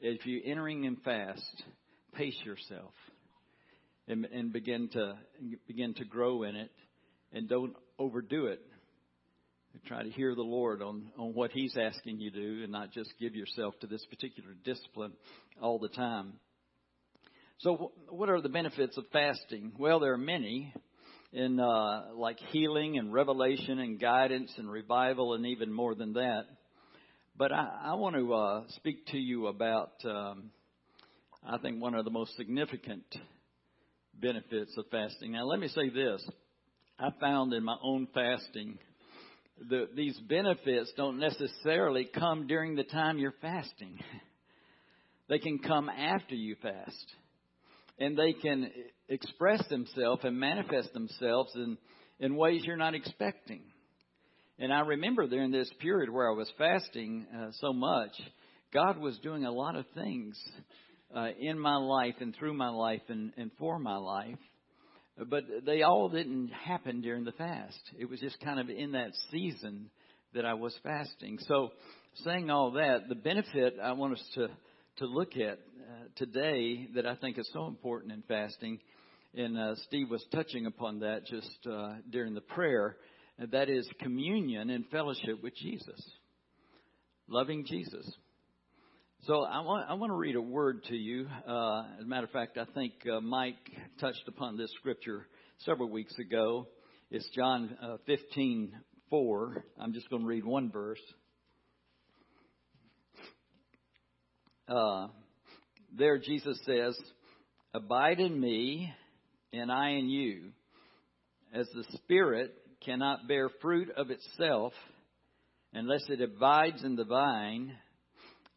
if 0.00 0.26
you're 0.26 0.42
entering 0.44 0.84
in 0.84 0.96
fast, 0.96 1.62
pace 2.14 2.38
yourself 2.44 2.92
and, 4.06 4.26
and 4.26 4.52
begin 4.52 4.88
to 4.92 5.14
begin 5.66 5.94
to 5.94 6.04
grow 6.04 6.42
in 6.42 6.54
it, 6.54 6.70
and 7.32 7.48
don't 7.48 7.74
overdo 7.98 8.46
it. 8.46 8.60
Try 9.86 10.02
to 10.02 10.10
hear 10.10 10.34
the 10.34 10.42
Lord 10.42 10.82
on, 10.82 11.12
on 11.16 11.34
what 11.34 11.52
He's 11.52 11.76
asking 11.80 12.20
you 12.20 12.30
to 12.32 12.36
do 12.36 12.62
and 12.64 12.72
not 12.72 12.90
just 12.90 13.10
give 13.20 13.36
yourself 13.36 13.78
to 13.80 13.86
this 13.86 14.04
particular 14.06 14.50
discipline 14.64 15.12
all 15.62 15.78
the 15.78 15.88
time. 15.88 16.32
So, 17.62 17.90
what 18.08 18.30
are 18.30 18.40
the 18.40 18.48
benefits 18.48 18.96
of 18.96 19.04
fasting? 19.12 19.72
Well, 19.76 19.98
there 19.98 20.12
are 20.12 20.16
many 20.16 20.72
in 21.32 21.58
uh, 21.58 22.14
like 22.14 22.38
healing 22.52 22.98
and 22.98 23.12
revelation 23.12 23.80
and 23.80 23.98
guidance 23.98 24.52
and 24.58 24.70
revival 24.70 25.34
and 25.34 25.44
even 25.44 25.72
more 25.72 25.96
than 25.96 26.12
that. 26.12 26.44
But 27.36 27.50
I, 27.50 27.66
I 27.86 27.94
want 27.94 28.14
to 28.14 28.32
uh, 28.32 28.62
speak 28.76 29.06
to 29.06 29.18
you 29.18 29.48
about, 29.48 29.90
um, 30.04 30.50
I 31.44 31.58
think, 31.58 31.82
one 31.82 31.96
of 31.96 32.04
the 32.04 32.12
most 32.12 32.36
significant 32.36 33.02
benefits 34.14 34.72
of 34.78 34.84
fasting. 34.92 35.32
Now, 35.32 35.46
let 35.46 35.58
me 35.58 35.66
say 35.66 35.88
this. 35.88 36.24
I 36.96 37.08
found 37.20 37.52
in 37.54 37.64
my 37.64 37.76
own 37.82 38.06
fasting 38.14 38.78
that 39.68 39.96
these 39.96 40.16
benefits 40.28 40.92
don't 40.96 41.18
necessarily 41.18 42.04
come 42.04 42.46
during 42.46 42.76
the 42.76 42.84
time 42.84 43.18
you're 43.18 43.34
fasting. 43.42 43.98
They 45.28 45.38
can 45.38 45.58
come 45.58 45.90
after 45.90 46.34
you 46.34 46.56
fast. 46.62 47.04
And 47.98 48.16
they 48.16 48.32
can 48.32 48.70
express 49.08 49.66
themselves 49.68 50.22
and 50.24 50.38
manifest 50.38 50.92
themselves 50.92 51.50
in, 51.54 51.78
in 52.20 52.36
ways 52.36 52.62
you're 52.64 52.76
not 52.76 52.94
expecting. 52.94 53.62
And 54.58 54.72
I 54.72 54.80
remember 54.80 55.26
during 55.26 55.50
this 55.50 55.70
period 55.80 56.10
where 56.10 56.28
I 56.28 56.34
was 56.34 56.50
fasting 56.58 57.26
uh, 57.36 57.50
so 57.60 57.72
much, 57.72 58.10
God 58.72 58.98
was 58.98 59.16
doing 59.18 59.44
a 59.44 59.52
lot 59.52 59.76
of 59.76 59.84
things 59.94 60.38
uh, 61.14 61.28
in 61.40 61.58
my 61.58 61.76
life 61.76 62.16
and 62.20 62.34
through 62.36 62.54
my 62.54 62.68
life 62.68 63.02
and, 63.08 63.32
and 63.36 63.50
for 63.58 63.78
my 63.78 63.96
life. 63.96 64.38
But 65.16 65.44
they 65.64 65.82
all 65.82 66.08
didn't 66.08 66.48
happen 66.48 67.00
during 67.00 67.24
the 67.24 67.32
fast. 67.32 67.80
It 67.98 68.08
was 68.08 68.20
just 68.20 68.38
kind 68.40 68.60
of 68.60 68.68
in 68.68 68.92
that 68.92 69.10
season 69.30 69.90
that 70.34 70.44
I 70.44 70.54
was 70.54 70.76
fasting. 70.82 71.38
So, 71.48 71.70
saying 72.24 72.50
all 72.50 72.72
that, 72.72 73.08
the 73.08 73.14
benefit 73.14 73.76
I 73.82 73.92
want 73.92 74.14
us 74.14 74.24
to, 74.34 74.48
to 74.98 75.06
look 75.06 75.36
at 75.36 75.58
uh, 75.88 76.04
today 76.16 76.86
that 76.94 77.06
I 77.06 77.14
think 77.14 77.38
is 77.38 77.48
so 77.54 77.66
important 77.66 78.12
in 78.12 78.22
fasting, 78.28 78.78
and 79.34 79.56
uh, 79.56 79.74
Steve 79.86 80.10
was 80.10 80.22
touching 80.34 80.66
upon 80.66 81.00
that 81.00 81.24
just 81.24 81.66
uh, 81.70 81.94
during 82.10 82.34
the 82.34 82.42
prayer, 82.42 82.96
and 83.38 83.50
that 83.52 83.70
is 83.70 83.88
communion 84.00 84.68
and 84.68 84.84
fellowship 84.90 85.42
with 85.42 85.56
Jesus. 85.56 85.98
Loving 87.26 87.64
Jesus. 87.66 88.06
So 89.26 89.44
I 89.44 89.60
want, 89.60 89.88
I 89.88 89.94
want 89.94 90.10
to 90.10 90.16
read 90.16 90.36
a 90.36 90.42
word 90.42 90.84
to 90.84 90.96
you. 90.96 91.26
Uh, 91.46 91.84
as 91.98 92.04
a 92.04 92.06
matter 92.06 92.26
of 92.26 92.32
fact, 92.32 92.58
I 92.58 92.66
think 92.74 92.92
uh, 93.10 93.20
Mike 93.20 93.56
touched 93.98 94.28
upon 94.28 94.58
this 94.58 94.70
scripture 94.78 95.26
several 95.64 95.88
weeks 95.88 96.18
ago. 96.18 96.66
It's 97.10 97.28
John 97.34 97.78
uh, 97.82 97.96
15, 98.04 98.72
4. 99.08 99.64
I'm 99.80 99.94
just 99.94 100.10
going 100.10 100.20
to 100.20 100.28
read 100.28 100.44
one 100.44 100.70
verse. 100.70 101.00
Uh, 104.68 105.06
there 105.96 106.18
Jesus 106.18 106.58
says, 106.64 106.98
Abide 107.74 108.20
in 108.20 108.40
me, 108.40 108.92
and 109.52 109.70
I 109.70 109.90
in 109.90 110.08
you. 110.08 110.50
As 111.52 111.66
the 111.74 111.84
Spirit 111.98 112.54
cannot 112.84 113.26
bear 113.28 113.48
fruit 113.60 113.90
of 113.96 114.10
itself 114.10 114.72
unless 115.72 116.02
it 116.08 116.20
abides 116.20 116.82
in 116.84 116.96
the 116.96 117.04
vine, 117.04 117.72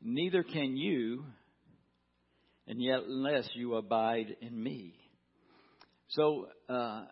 Neither 0.04 0.42
can 0.42 0.76
you, 0.76 1.26
and 2.66 2.82
yet 2.82 3.02
unless 3.08 3.48
you 3.54 3.76
abide 3.76 4.36
in 4.42 4.62
me. 4.62 4.96
So, 6.10 6.48
uh, 6.68 7.04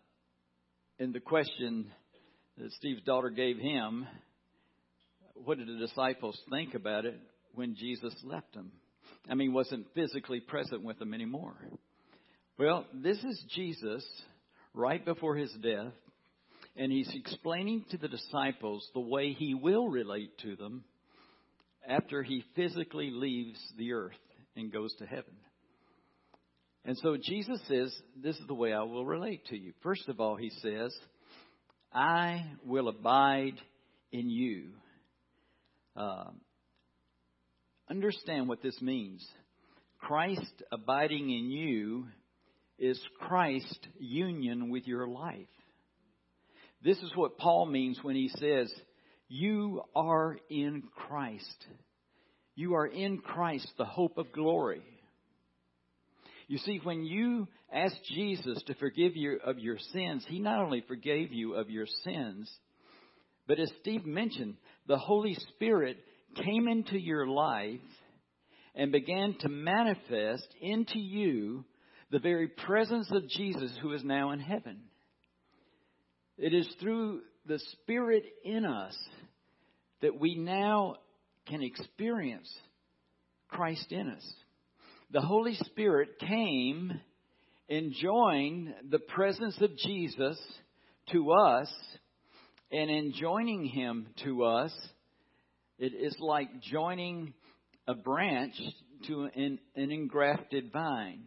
in 0.98 1.12
the 1.12 1.20
question 1.20 1.92
that 2.58 2.72
Steve's 2.74 3.04
daughter 3.04 3.30
gave 3.30 3.58
him, 3.58 4.08
what 5.36 5.60
did 5.60 5.68
the 5.68 5.78
disciples 5.86 6.38
think 6.50 6.74
about 6.74 7.06
it 7.06 7.18
when 7.54 7.76
Jesus 7.76 8.14
left 8.24 8.54
them? 8.56 8.72
I 9.28 9.36
mean, 9.36 9.54
wasn't 9.54 9.88
physically 9.94 10.40
present 10.40 10.84
with 10.84 11.00
them 11.00 11.14
anymore. 11.14 11.56
Well, 12.58 12.86
this 12.94 13.18
is 13.18 13.44
Jesus 13.56 14.06
right 14.74 15.04
before 15.04 15.36
his 15.36 15.52
death, 15.62 15.94
and 16.76 16.92
he's 16.92 17.12
explaining 17.14 17.86
to 17.92 17.98
the 17.98 18.08
disciples 18.08 18.88
the 18.94 19.00
way 19.00 19.34
he 19.34 19.54
will 19.54 19.88
relate 19.88 20.38
to 20.40 20.56
them 20.56 20.84
after 21.88 22.22
he 22.22 22.44
physically 22.56 23.10
leaves 23.12 23.60
the 23.78 23.94
earth 23.94 24.14
and 24.56 24.72
goes 24.72 24.94
to 24.96 25.06
heaven. 25.06 25.36
And 26.86 26.98
so 26.98 27.18
Jesus 27.18 27.60
says, 27.68 27.94
This 28.16 28.38
is 28.38 28.48
the 28.48 28.54
way 28.54 28.74
I 28.74 28.84
will 28.84 29.06
relate 29.06 29.46
to 29.48 29.58
you. 29.58 29.74
First 29.84 30.08
of 30.08 30.20
all, 30.20 30.36
he 30.36 30.50
says, 30.62 30.96
I 31.94 32.46
will 32.66 32.88
abide 32.88 33.56
in 34.12 34.30
you. 34.30 34.70
Uh, 35.96 36.32
understand 37.90 38.48
what 38.48 38.62
this 38.62 38.82
means. 38.82 39.26
Christ 40.00 40.64
abiding 40.72 41.30
in 41.30 41.52
you 41.52 42.08
is 42.78 43.00
Christ 43.20 43.88
union 44.00 44.70
with 44.70 44.88
your 44.88 45.08
life. 45.08 45.48
This 46.84 46.98
is 47.00 47.12
what 47.16 47.38
Paul 47.38 47.66
means 47.66 48.00
when 48.02 48.16
he 48.16 48.30
says, 48.30 48.74
you 49.28 49.84
are 49.96 50.38
in 50.50 50.84
Christ. 51.08 51.66
You 52.56 52.76
are 52.76 52.88
in 52.88 53.20
Christ, 53.20 53.72
the 53.78 53.86
hope 53.86 54.18
of 54.18 54.32
glory. 54.32 54.82
You 56.48 56.58
see, 56.58 56.80
when 56.84 57.04
you 57.04 57.48
ask 57.72 57.96
Jesus 58.12 58.62
to 58.64 58.74
forgive 58.74 59.16
you 59.16 59.40
of 59.46 59.60
your 59.60 59.78
sins, 59.94 60.26
He 60.28 60.40
not 60.40 60.60
only 60.60 60.84
forgave 60.88 61.32
you 61.32 61.54
of 61.54 61.70
your 61.70 61.86
sins, 62.04 62.52
but 63.48 63.60
as 63.60 63.72
Steve 63.82 64.06
mentioned, 64.06 64.56
the 64.88 64.98
Holy 64.98 65.36
Spirit 65.54 65.98
came 66.36 66.68
into 66.68 66.98
your 66.98 67.28
life 67.28 67.80
and 68.76 68.92
began 68.92 69.36
to 69.40 69.50
manifest 69.50 70.48
into 70.62 71.00
you 71.00 71.66
the 72.12 72.20
very 72.20 72.48
presence 72.48 73.10
of 73.12 73.28
Jesus 73.30 73.72
who 73.82 73.94
is 73.94 74.04
now 74.04 74.32
in 74.32 74.40
heaven. 74.40 74.82
It 76.38 76.54
is 76.54 76.68
through 76.80 77.22
the 77.46 77.60
Spirit 77.74 78.24
in 78.44 78.66
us 78.66 78.98
that 80.02 80.20
we 80.20 80.36
now 80.36 80.96
can 81.48 81.62
experience 81.62 82.50
Christ 83.50 83.92
in 83.92 84.10
us. 84.10 84.34
The 85.12 85.22
Holy 85.22 85.56
Spirit 85.56 86.20
came 86.20 87.00
and 87.70 87.94
joined 87.94 88.74
the 88.90 89.00
presence 89.00 89.60
of 89.62 89.76
Jesus 89.78 90.40
to 91.12 91.32
us, 91.32 91.72
and 92.72 92.90
in 92.90 93.14
joining 93.20 93.66
him 93.66 94.08
to 94.24 94.44
us, 94.44 94.72
it 95.80 95.94
is 95.94 96.16
like 96.20 96.62
joining 96.62 97.34
a 97.88 97.96
branch 97.96 98.54
to 99.08 99.30
an, 99.34 99.60
an 99.76 99.92
engrafted 99.92 100.72
vine. 100.72 101.24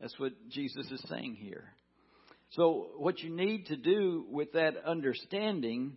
That's 0.00 0.18
what 0.18 0.32
Jesus 0.48 0.90
is 0.90 1.04
saying 1.08 1.36
here. 1.38 1.64
So, 2.52 2.88
what 2.96 3.20
you 3.20 3.30
need 3.30 3.66
to 3.66 3.76
do 3.76 4.26
with 4.30 4.52
that 4.52 4.74
understanding 4.84 5.96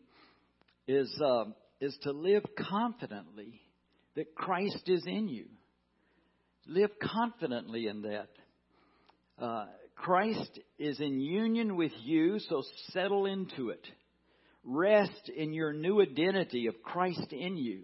is 0.88 1.10
uh, 1.24 1.46
is 1.82 1.98
to 2.04 2.12
live 2.12 2.44
confidently 2.70 3.62
that 4.16 4.36
Christ 4.36 4.84
is 4.88 5.04
in 5.06 5.28
you. 5.28 5.46
Live 6.68 6.92
confidently 7.02 7.88
in 7.88 8.04
that. 8.04 8.30
Uh, 9.38 9.66
Christ 9.96 10.60
is 10.78 11.00
in 11.00 11.20
union 11.20 11.76
with 11.76 11.92
you, 12.04 12.40
so 12.40 12.64
settle 12.92 13.26
into 13.26 13.70
it. 13.70 13.86
Rest 14.66 15.30
in 15.36 15.54
your 15.54 15.74
new 15.74 16.02
identity 16.02 16.68
of 16.68 16.82
Christ 16.84 17.32
in 17.32 17.56
you. 17.56 17.84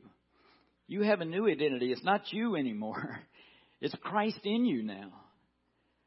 You 0.88 1.04
have 1.04 1.22
a 1.22 1.26
new 1.26 1.48
identity. 1.48 1.92
It's 1.92 2.04
not 2.04 2.32
you 2.32 2.56
anymore. 2.56 3.20
It's 3.84 3.96
Christ 4.04 4.42
in 4.44 4.64
you 4.64 4.84
now. 4.84 5.12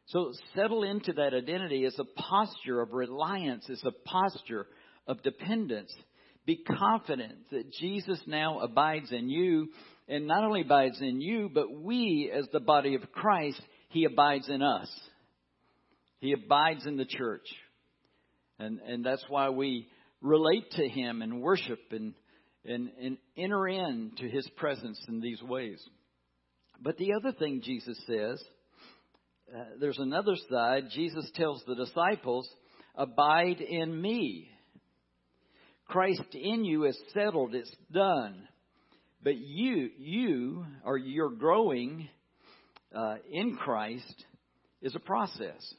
So 0.06 0.30
settle 0.54 0.84
into 0.84 1.12
that 1.14 1.34
identity 1.34 1.84
as 1.86 1.98
a 1.98 2.04
posture 2.04 2.80
of 2.80 2.92
reliance, 2.92 3.68
as 3.68 3.82
a 3.84 3.90
posture 3.90 4.68
of 5.08 5.24
dependence. 5.24 5.92
Be 6.46 6.56
confident 6.56 7.50
that 7.50 7.72
Jesus 7.72 8.20
now 8.28 8.60
abides 8.60 9.10
in 9.10 9.28
you, 9.28 9.70
and 10.06 10.28
not 10.28 10.44
only 10.44 10.60
abides 10.60 11.00
in 11.00 11.20
you, 11.20 11.50
but 11.52 11.72
we, 11.72 12.30
as 12.32 12.46
the 12.52 12.60
body 12.60 12.94
of 12.94 13.10
Christ, 13.10 13.60
He 13.88 14.04
abides 14.04 14.48
in 14.48 14.62
us. 14.62 14.88
He 16.20 16.32
abides 16.32 16.86
in 16.86 16.96
the 16.96 17.06
church. 17.06 17.46
And, 18.58 18.78
and 18.86 19.04
that's 19.04 19.24
why 19.28 19.48
we 19.48 19.88
relate 20.24 20.70
to 20.72 20.88
Him 20.88 21.22
and 21.22 21.40
worship 21.42 21.80
and, 21.90 22.14
and, 22.64 22.88
and 23.00 23.18
enter 23.36 23.68
into 23.68 24.26
His 24.28 24.48
presence 24.56 24.98
in 25.06 25.20
these 25.20 25.42
ways. 25.42 25.80
But 26.82 26.96
the 26.96 27.12
other 27.12 27.32
thing 27.32 27.60
Jesus 27.62 28.00
says, 28.06 28.42
uh, 29.54 29.64
there's 29.78 29.98
another 29.98 30.34
side. 30.50 30.84
Jesus 30.90 31.30
tells 31.34 31.62
the 31.66 31.74
disciples, 31.74 32.48
Abide 32.96 33.60
in 33.60 34.00
me. 34.00 34.48
Christ 35.86 36.22
in 36.32 36.64
you 36.64 36.86
is 36.86 36.98
settled, 37.12 37.54
it's 37.54 37.74
done. 37.92 38.48
But 39.22 39.36
you, 39.36 39.90
you, 39.98 40.64
or 40.84 40.96
you're 40.96 41.30
growing 41.30 42.08
uh, 42.94 43.16
in 43.30 43.56
Christ 43.56 44.24
is 44.80 44.94
a 44.94 45.00
process 45.00 45.74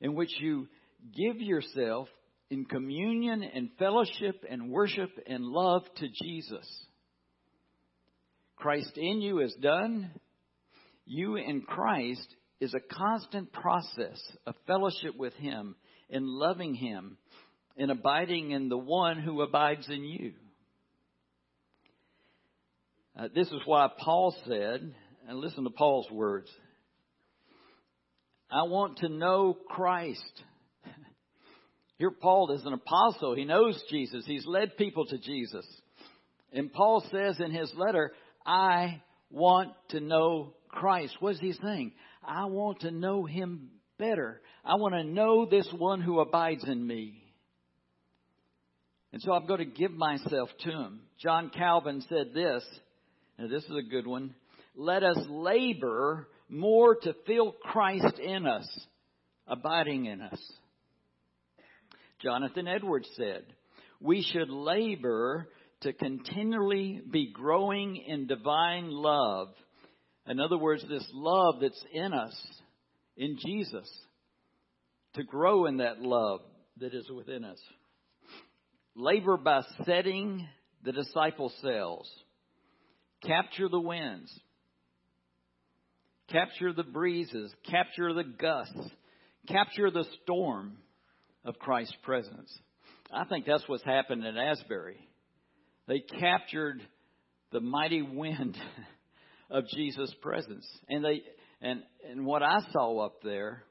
in 0.00 0.14
which 0.14 0.30
you 0.40 0.68
give 1.14 1.40
yourself 1.40 2.08
in 2.52 2.66
communion 2.66 3.42
and 3.42 3.70
fellowship 3.78 4.44
and 4.46 4.70
worship 4.70 5.08
and 5.26 5.42
love 5.42 5.84
to 5.96 6.06
Jesus. 6.22 6.84
Christ 8.56 8.92
in 8.98 9.22
you 9.22 9.40
is 9.40 9.54
done. 9.54 10.10
You 11.06 11.36
in 11.36 11.62
Christ 11.62 12.26
is 12.60 12.74
a 12.74 12.94
constant 12.94 13.54
process 13.54 14.20
of 14.46 14.54
fellowship 14.66 15.16
with 15.16 15.32
Him 15.36 15.76
and 16.10 16.26
loving 16.26 16.74
Him 16.74 17.16
and 17.78 17.90
abiding 17.90 18.50
in 18.50 18.68
the 18.68 18.76
one 18.76 19.18
who 19.18 19.40
abides 19.40 19.88
in 19.88 20.04
you. 20.04 20.34
Uh, 23.18 23.28
this 23.34 23.46
is 23.46 23.60
why 23.64 23.88
Paul 23.98 24.36
said, 24.46 24.94
and 25.26 25.38
listen 25.38 25.64
to 25.64 25.70
Paul's 25.70 26.10
words 26.10 26.50
I 28.50 28.64
want 28.64 28.98
to 28.98 29.08
know 29.08 29.56
Christ. 29.70 30.42
Here, 32.02 32.10
Paul 32.10 32.50
is 32.50 32.66
an 32.66 32.72
apostle. 32.72 33.36
He 33.36 33.44
knows 33.44 33.80
Jesus. 33.88 34.24
He's 34.26 34.44
led 34.44 34.76
people 34.76 35.06
to 35.06 35.18
Jesus. 35.18 35.64
And 36.52 36.72
Paul 36.72 37.00
says 37.12 37.38
in 37.38 37.52
his 37.52 37.72
letter, 37.76 38.10
I 38.44 39.00
want 39.30 39.70
to 39.90 40.00
know 40.00 40.54
Christ. 40.68 41.14
What 41.20 41.34
is 41.34 41.40
he 41.40 41.52
saying? 41.52 41.92
I 42.26 42.46
want 42.46 42.80
to 42.80 42.90
know 42.90 43.24
him 43.24 43.68
better. 44.00 44.40
I 44.64 44.74
want 44.74 44.94
to 44.94 45.04
know 45.04 45.46
this 45.46 45.68
one 45.78 46.00
who 46.00 46.18
abides 46.18 46.64
in 46.66 46.84
me. 46.84 47.22
And 49.12 49.22
so 49.22 49.30
I'm 49.32 49.46
going 49.46 49.60
to 49.60 49.64
give 49.64 49.92
myself 49.92 50.48
to 50.64 50.70
him. 50.72 51.02
John 51.22 51.52
Calvin 51.56 52.02
said 52.08 52.34
this, 52.34 52.64
and 53.38 53.48
this 53.48 53.62
is 53.62 53.76
a 53.78 53.88
good 53.88 54.08
one. 54.08 54.34
Let 54.74 55.04
us 55.04 55.18
labor 55.28 56.26
more 56.48 56.96
to 56.96 57.14
feel 57.28 57.52
Christ 57.62 58.18
in 58.18 58.44
us, 58.44 58.66
abiding 59.46 60.06
in 60.06 60.20
us. 60.20 60.40
Jonathan 62.22 62.68
Edwards 62.68 63.08
said, 63.16 63.44
We 64.00 64.22
should 64.22 64.48
labor 64.48 65.48
to 65.80 65.92
continually 65.92 67.02
be 67.10 67.32
growing 67.32 67.96
in 67.96 68.26
divine 68.26 68.90
love. 68.90 69.48
In 70.28 70.38
other 70.38 70.56
words, 70.56 70.84
this 70.88 71.06
love 71.12 71.56
that's 71.60 71.84
in 71.92 72.12
us, 72.12 72.34
in 73.16 73.36
Jesus, 73.44 73.90
to 75.14 75.24
grow 75.24 75.66
in 75.66 75.78
that 75.78 76.00
love 76.00 76.40
that 76.78 76.94
is 76.94 77.10
within 77.10 77.44
us. 77.44 77.58
Labor 78.94 79.36
by 79.36 79.62
setting 79.84 80.46
the 80.84 80.92
disciple 80.92 81.52
cells. 81.60 82.08
Capture 83.24 83.68
the 83.68 83.80
winds. 83.80 84.32
Capture 86.30 86.72
the 86.72 86.84
breezes. 86.84 87.52
Capture 87.68 88.12
the 88.14 88.24
gusts. 88.24 88.90
Capture 89.48 89.90
the 89.90 90.04
storm 90.22 90.76
of 91.44 91.58
Christ's 91.58 91.96
presence. 92.02 92.56
I 93.12 93.24
think 93.24 93.46
that's 93.46 93.68
what's 93.68 93.84
happened 93.84 94.24
at 94.24 94.36
Asbury. 94.36 94.98
They 95.86 96.00
captured 96.00 96.80
the 97.52 97.60
mighty 97.60 98.02
wind 98.02 98.56
of 99.50 99.64
Jesus' 99.74 100.14
presence. 100.20 100.66
And 100.88 101.04
they 101.04 101.22
and 101.60 101.82
and 102.10 102.24
what 102.24 102.42
I 102.42 102.60
saw 102.72 102.98
up 103.04 103.22
there, 103.22 103.64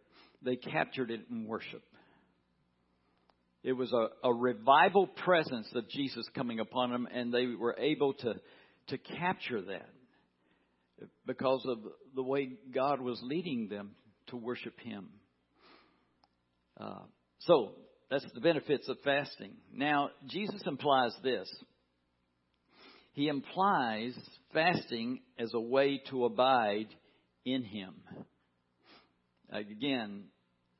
they 0.43 0.55
captured 0.55 1.11
it 1.11 1.21
in 1.29 1.47
worship. 1.47 1.83
It 3.63 3.73
was 3.73 3.91
a, 3.93 4.07
a 4.27 4.33
revival 4.33 5.05
presence 5.07 5.67
of 5.75 5.87
Jesus 5.89 6.25
coming 6.35 6.59
upon 6.59 6.91
them, 6.91 7.07
and 7.13 7.33
they 7.33 7.45
were 7.47 7.75
able 7.77 8.13
to 8.13 8.35
to 8.87 8.97
capture 8.97 9.61
that 9.61 9.89
because 11.25 11.63
of 11.67 11.79
the 12.15 12.23
way 12.23 12.51
God 12.73 13.01
was 13.01 13.19
leading 13.23 13.67
them 13.69 13.91
to 14.27 14.37
worship 14.37 14.79
Him. 14.79 15.09
Uh, 16.79 16.99
so 17.45 17.73
that's 18.09 18.25
the 18.33 18.41
benefits 18.41 18.89
of 18.89 18.97
fasting. 19.03 19.53
Now 19.73 20.09
Jesus 20.27 20.61
implies 20.65 21.13
this 21.23 21.49
he 23.13 23.27
implies 23.27 24.17
fasting 24.53 25.21
as 25.37 25.53
a 25.53 25.59
way 25.59 26.01
to 26.09 26.25
abide 26.25 26.87
in 27.45 27.63
him. 27.63 27.95
Again, 29.49 30.25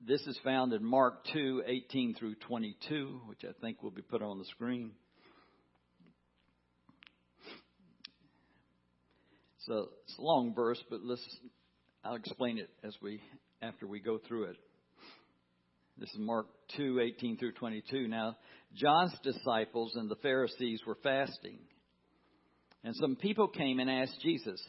this 0.06 0.22
is 0.22 0.40
found 0.44 0.72
in 0.74 0.84
Mark 0.84 1.26
2 1.34 1.64
18 1.68 2.16
through 2.16 2.36
22, 2.36 3.22
which 3.28 3.44
I 3.44 3.52
think 3.60 3.84
will 3.84 3.92
be 3.92 4.02
put 4.02 4.22
on 4.22 4.40
the 4.40 4.46
screen. 4.46 4.92
So 9.68 9.90
it's 10.06 10.18
a 10.18 10.22
long 10.22 10.56
verse, 10.56 10.82
but 10.90 11.02
let's 11.04 11.22
I'll 12.04 12.16
explain 12.16 12.58
it 12.58 12.70
as 12.84 12.96
we 13.02 13.22
after 13.62 13.86
we 13.86 14.00
go 14.00 14.18
through 14.18 14.46
it. 14.46 14.56
This 16.02 16.10
is 16.14 16.20
Mark 16.20 16.48
2 16.78 17.00
18 17.00 17.38
through 17.38 17.52
22. 17.52 18.08
Now, 18.08 18.36
John's 18.74 19.14
disciples 19.22 19.92
and 19.94 20.10
the 20.10 20.16
Pharisees 20.16 20.82
were 20.88 20.98
fasting. 21.04 21.60
And 22.84 22.96
some 22.96 23.16
people 23.16 23.48
came 23.48 23.78
and 23.78 23.88
asked 23.88 24.20
Jesus, 24.20 24.60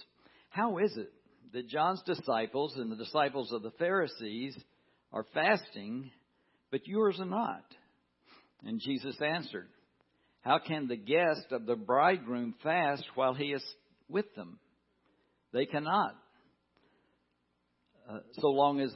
How 0.51 0.77
is 0.77 0.95
it 0.95 1.11
that 1.55 1.71
John's 1.71 2.03
disciples 2.03 2.75
and 2.77 2.92
the 2.92 3.03
disciples 3.03 3.51
of 3.51 3.62
the 3.62 3.71
Pharisees 3.79 4.55
are 5.11 5.25
fasting, 5.33 6.11
but 6.71 6.87
yours 6.87 7.16
are 7.18 7.25
not? 7.25 7.64
And 8.62 8.79
Jesus 8.79 9.16
answered, 9.23 9.68
How 10.42 10.59
can 10.59 10.87
the 10.87 10.97
guest 10.97 11.47
of 11.51 11.64
the 11.64 11.77
bridegroom 11.77 12.57
fast 12.62 13.05
while 13.14 13.33
he 13.33 13.55
is 13.55 13.64
with 14.07 14.27
them? 14.35 14.59
They 15.55 15.64
cannot, 15.64 16.14
uh, 18.07 18.18
so 18.35 18.49
long 18.49 18.81
as 18.81 18.92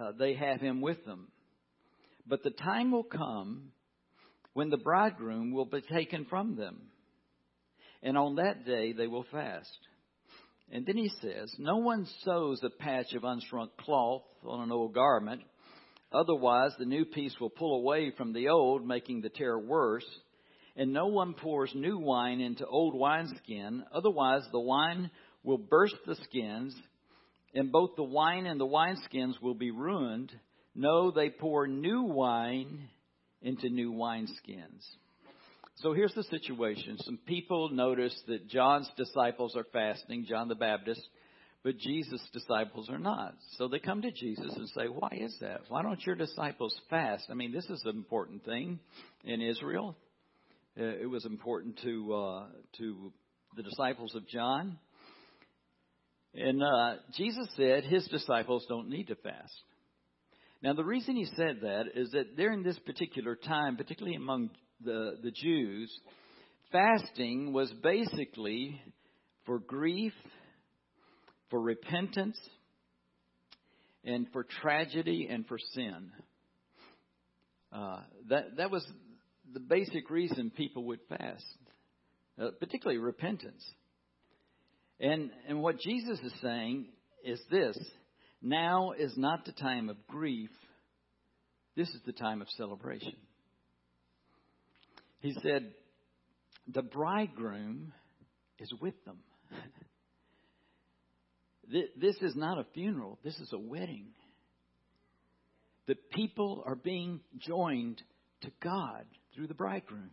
uh, 0.00 0.12
they 0.16 0.34
have 0.34 0.60
him 0.60 0.80
with 0.80 1.04
them. 1.04 1.26
But 2.26 2.42
the 2.42 2.50
time 2.50 2.90
will 2.90 3.04
come 3.04 3.72
when 4.52 4.70
the 4.70 4.76
bridegroom 4.76 5.52
will 5.52 5.66
be 5.66 5.80
taken 5.82 6.24
from 6.24 6.56
them 6.56 6.90
and 8.06 8.16
on 8.16 8.36
that 8.36 8.64
day 8.64 8.92
they 8.92 9.06
will 9.06 9.26
fast. 9.30 9.78
And 10.70 10.86
then 10.86 10.96
he 10.96 11.10
says, 11.20 11.54
No 11.58 11.78
one 11.78 12.06
sews 12.24 12.60
a 12.62 12.70
patch 12.70 13.12
of 13.14 13.22
unshrunk 13.22 13.70
cloth 13.78 14.22
on 14.44 14.62
an 14.62 14.72
old 14.72 14.94
garment. 14.94 15.42
Otherwise, 16.12 16.72
the 16.78 16.84
new 16.84 17.04
piece 17.04 17.34
will 17.40 17.50
pull 17.50 17.80
away 17.80 18.12
from 18.16 18.32
the 18.32 18.48
old, 18.48 18.86
making 18.86 19.20
the 19.20 19.28
tear 19.28 19.58
worse. 19.58 20.06
And 20.76 20.92
no 20.92 21.06
one 21.06 21.34
pours 21.34 21.72
new 21.74 21.98
wine 21.98 22.40
into 22.40 22.66
old 22.66 22.94
wineskin. 22.94 23.84
Otherwise, 23.92 24.42
the 24.52 24.60
wine 24.60 25.10
will 25.42 25.58
burst 25.58 25.96
the 26.06 26.16
skins, 26.16 26.74
and 27.54 27.72
both 27.72 27.90
the 27.96 28.04
wine 28.04 28.46
and 28.46 28.60
the 28.60 28.66
wineskins 28.66 29.40
will 29.40 29.54
be 29.54 29.70
ruined. 29.70 30.32
No, 30.76 31.10
they 31.10 31.30
pour 31.30 31.66
new 31.66 32.02
wine 32.02 32.88
into 33.40 33.70
new 33.70 33.92
wineskins. 33.92 34.84
So 35.76 35.94
here's 35.94 36.14
the 36.14 36.22
situation. 36.24 36.98
Some 37.00 37.18
people 37.26 37.70
notice 37.70 38.18
that 38.28 38.48
John's 38.48 38.90
disciples 38.96 39.56
are 39.56 39.66
fasting, 39.72 40.26
John 40.28 40.48
the 40.48 40.54
Baptist, 40.54 41.00
but 41.64 41.78
Jesus' 41.78 42.20
disciples 42.32 42.90
are 42.90 42.98
not. 42.98 43.34
So 43.56 43.68
they 43.68 43.78
come 43.78 44.02
to 44.02 44.10
Jesus 44.10 44.52
and 44.54 44.68
say, 44.68 44.84
Why 44.84 45.08
is 45.12 45.34
that? 45.40 45.62
Why 45.68 45.82
don't 45.82 46.04
your 46.04 46.14
disciples 46.14 46.78
fast? 46.90 47.24
I 47.30 47.34
mean, 47.34 47.52
this 47.52 47.66
is 47.66 47.82
an 47.84 47.96
important 47.96 48.44
thing 48.44 48.78
in 49.24 49.40
Israel. 49.40 49.96
Uh, 50.78 50.84
it 50.84 51.08
was 51.08 51.24
important 51.24 51.78
to 51.82 52.14
uh, 52.14 52.46
to 52.78 53.12
the 53.56 53.62
disciples 53.62 54.14
of 54.14 54.28
John. 54.28 54.78
And 56.34 56.62
uh, 56.62 56.96
Jesus 57.16 57.48
said 57.56 57.84
his 57.84 58.06
disciples 58.08 58.66
don't 58.68 58.90
need 58.90 59.08
to 59.08 59.14
fast. 59.16 59.54
Now, 60.66 60.72
the 60.72 60.82
reason 60.82 61.14
he 61.14 61.26
said 61.36 61.60
that 61.62 61.84
is 61.94 62.10
that 62.10 62.36
during 62.36 62.64
this 62.64 62.76
particular 62.80 63.36
time, 63.36 63.76
particularly 63.76 64.16
among 64.16 64.50
the, 64.84 65.16
the 65.22 65.30
Jews, 65.30 65.96
fasting 66.72 67.52
was 67.52 67.72
basically 67.84 68.80
for 69.44 69.60
grief, 69.60 70.12
for 71.50 71.60
repentance, 71.60 72.36
and 74.02 74.26
for 74.32 74.42
tragedy 74.42 75.28
and 75.30 75.46
for 75.46 75.56
sin. 75.72 76.10
Uh, 77.72 78.00
that 78.28 78.56
that 78.56 78.72
was 78.72 78.84
the 79.54 79.60
basic 79.60 80.10
reason 80.10 80.50
people 80.50 80.82
would 80.86 81.00
fast, 81.08 81.44
uh, 82.42 82.48
particularly 82.58 82.98
repentance. 82.98 83.64
And 84.98 85.30
and 85.46 85.62
what 85.62 85.78
Jesus 85.78 86.18
is 86.24 86.32
saying 86.42 86.86
is 87.24 87.38
this: 87.52 87.78
now 88.48 88.92
is 88.92 89.12
not 89.16 89.44
the 89.44 89.52
time 89.52 89.88
of 89.88 90.06
grief. 90.06 90.50
This 91.76 91.88
is 91.88 92.00
the 92.06 92.12
time 92.12 92.40
of 92.40 92.48
celebration. 92.56 93.16
He 95.20 95.34
said, 95.42 95.72
the 96.72 96.82
bridegroom 96.82 97.92
is 98.58 98.72
with 98.80 98.94
them. 99.04 99.18
This 101.68 102.14
is 102.22 102.36
not 102.36 102.58
a 102.58 102.66
funeral, 102.74 103.18
this 103.24 103.34
is 103.40 103.52
a 103.52 103.58
wedding. 103.58 104.10
The 105.88 105.96
people 106.12 106.62
are 106.64 106.76
being 106.76 107.20
joined 107.38 108.00
to 108.42 108.52
God 108.62 109.04
through 109.34 109.48
the 109.48 109.54
bridegroom. 109.54 110.10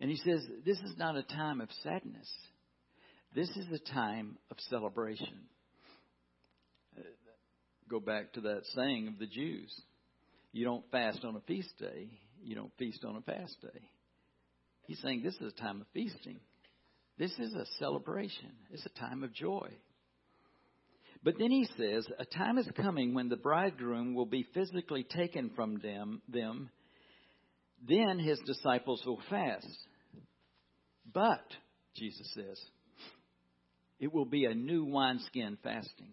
And 0.00 0.10
he 0.10 0.16
says, 0.16 0.46
This 0.66 0.78
is 0.80 0.94
not 0.98 1.16
a 1.16 1.22
time 1.22 1.62
of 1.62 1.70
sadness, 1.82 2.30
this 3.34 3.48
is 3.48 3.66
a 3.72 3.92
time 3.92 4.36
of 4.50 4.58
celebration. 4.68 5.48
Go 7.88 8.00
back 8.00 8.32
to 8.34 8.40
that 8.42 8.62
saying 8.74 9.08
of 9.08 9.18
the 9.18 9.26
Jews 9.26 9.74
you 10.54 10.64
don't 10.64 10.88
fast 10.92 11.24
on 11.24 11.34
a 11.34 11.40
feast 11.40 11.76
day, 11.80 12.08
you 12.44 12.54
don't 12.54 12.70
feast 12.78 13.04
on 13.04 13.16
a 13.16 13.20
fast 13.22 13.60
day. 13.60 13.80
He's 14.86 15.00
saying 15.02 15.22
this 15.22 15.34
is 15.34 15.52
a 15.52 15.60
time 15.60 15.80
of 15.80 15.86
feasting. 15.92 16.38
This 17.18 17.32
is 17.40 17.52
a 17.54 17.66
celebration. 17.80 18.52
It's 18.70 18.86
a 18.86 19.00
time 19.00 19.24
of 19.24 19.32
joy. 19.32 19.68
But 21.24 21.34
then 21.38 21.50
he 21.50 21.66
says, 21.76 22.06
a 22.18 22.24
time 22.24 22.58
is 22.58 22.68
coming 22.76 23.14
when 23.14 23.28
the 23.28 23.36
bridegroom 23.36 24.14
will 24.14 24.26
be 24.26 24.46
physically 24.54 25.02
taken 25.02 25.50
from 25.56 25.80
them, 25.80 26.22
them. 26.28 26.70
Then 27.88 28.20
his 28.20 28.38
disciples 28.46 29.02
will 29.04 29.20
fast. 29.28 29.66
But, 31.12 31.44
Jesus 31.96 32.30
says, 32.34 32.60
it 33.98 34.12
will 34.12 34.24
be 34.24 34.44
a 34.44 34.54
new 34.54 34.84
wineskin 34.84 35.58
fasting. 35.64 36.12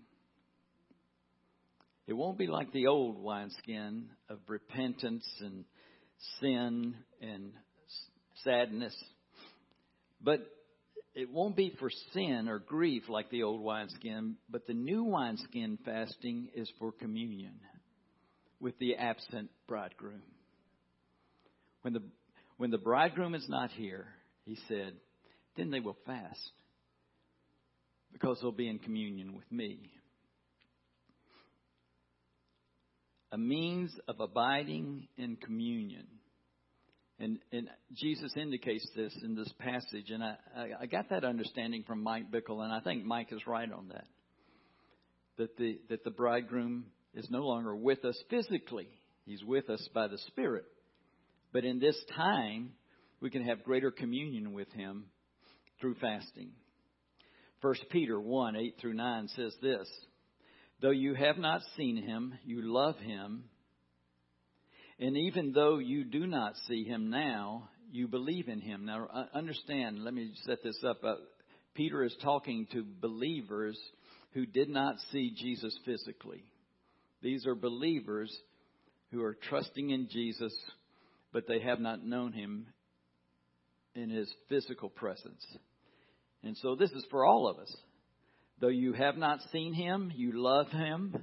It 2.11 2.17
won't 2.17 2.37
be 2.37 2.47
like 2.47 2.73
the 2.73 2.87
old 2.87 3.23
wineskin 3.23 4.09
of 4.27 4.39
repentance 4.49 5.25
and 5.39 5.63
sin 6.41 6.93
and 7.21 7.53
sadness. 8.43 8.93
But 10.21 10.41
it 11.15 11.31
won't 11.31 11.55
be 11.55 11.73
for 11.79 11.89
sin 12.11 12.49
or 12.49 12.59
grief 12.59 13.03
like 13.07 13.29
the 13.29 13.43
old 13.43 13.61
wineskin, 13.61 14.35
but 14.49 14.67
the 14.67 14.73
new 14.73 15.05
wineskin 15.05 15.79
fasting 15.85 16.49
is 16.53 16.69
for 16.79 16.91
communion 16.91 17.53
with 18.59 18.77
the 18.79 18.97
absent 18.97 19.49
bridegroom. 19.65 20.21
When 21.81 21.93
the, 21.93 22.03
when 22.57 22.71
the 22.71 22.77
bridegroom 22.77 23.35
is 23.35 23.47
not 23.47 23.71
here, 23.71 24.07
he 24.43 24.57
said, 24.67 24.95
then 25.55 25.71
they 25.71 25.79
will 25.79 25.97
fast 26.05 26.51
because 28.11 28.37
they'll 28.41 28.51
be 28.51 28.67
in 28.67 28.79
communion 28.79 29.33
with 29.33 29.49
me. 29.49 29.93
A 33.31 33.37
means 33.37 33.91
of 34.07 34.19
abiding 34.19 35.07
in 35.17 35.37
communion 35.37 36.07
and, 37.21 37.37
and 37.51 37.69
Jesus 37.93 38.33
indicates 38.35 38.87
this 38.95 39.15
in 39.23 39.35
this 39.35 39.51
passage, 39.59 40.09
and 40.09 40.23
I, 40.23 40.35
I 40.81 40.85
got 40.87 41.09
that 41.11 41.23
understanding 41.23 41.83
from 41.85 42.01
Mike 42.01 42.31
Bickle, 42.31 42.63
and 42.63 42.73
I 42.73 42.79
think 42.79 43.05
Mike 43.05 43.31
is 43.31 43.45
right 43.45 43.71
on 43.71 43.89
that. 43.89 44.07
That 45.37 45.55
the 45.57 45.79
that 45.89 46.03
the 46.03 46.09
bridegroom 46.09 46.85
is 47.13 47.27
no 47.29 47.41
longer 47.45 47.75
with 47.75 48.03
us 48.05 48.19
physically; 48.31 48.87
he's 49.25 49.43
with 49.43 49.69
us 49.69 49.87
by 49.93 50.07
the 50.07 50.17
Spirit. 50.29 50.65
But 51.53 51.63
in 51.63 51.79
this 51.79 51.95
time, 52.15 52.71
we 53.21 53.29
can 53.29 53.43
have 53.43 53.63
greater 53.63 53.91
communion 53.91 54.53
with 54.53 54.71
him 54.71 55.05
through 55.79 55.95
fasting. 56.01 56.53
First 57.61 57.85
Peter 57.91 58.19
one 58.19 58.55
eight 58.55 58.77
through 58.81 58.95
nine 58.95 59.27
says 59.27 59.55
this: 59.61 59.87
Though 60.81 60.91
you 60.91 61.13
have 61.13 61.37
not 61.37 61.61
seen 61.77 61.97
him, 61.97 62.33
you 62.43 62.61
love 62.61 62.97
him 62.97 63.45
and 65.01 65.17
even 65.17 65.51
though 65.51 65.79
you 65.79 66.05
do 66.05 66.27
not 66.27 66.53
see 66.67 66.83
him 66.83 67.09
now, 67.09 67.69
you 67.91 68.07
believe 68.07 68.47
in 68.47 68.61
him. 68.61 68.85
Now, 68.85 69.07
understand, 69.33 70.03
let 70.03 70.13
me 70.13 70.31
set 70.45 70.61
this 70.63 70.77
up. 70.87 71.03
Uh, 71.03 71.15
Peter 71.73 72.03
is 72.03 72.15
talking 72.21 72.67
to 72.71 72.85
believers 73.01 73.77
who 74.33 74.45
did 74.45 74.69
not 74.69 74.97
see 75.11 75.33
Jesus 75.35 75.75
physically. 75.85 76.43
These 77.23 77.47
are 77.47 77.55
believers 77.55 78.31
who 79.11 79.23
are 79.23 79.35
trusting 79.49 79.89
in 79.89 80.07
Jesus, 80.07 80.55
but 81.33 81.47
they 81.47 81.61
have 81.61 81.79
not 81.79 82.05
known 82.05 82.31
him 82.31 82.67
in 83.95 84.11
his 84.11 84.31
physical 84.49 84.89
presence. 84.89 85.43
And 86.43 86.55
so 86.57 86.75
this 86.75 86.91
is 86.91 87.05
for 87.09 87.25
all 87.25 87.47
of 87.47 87.57
us. 87.57 87.75
Though 88.61 88.67
you 88.67 88.93
have 88.93 89.17
not 89.17 89.39
seen 89.51 89.73
him, 89.73 90.11
you 90.15 90.33
love 90.33 90.67
him. 90.67 91.15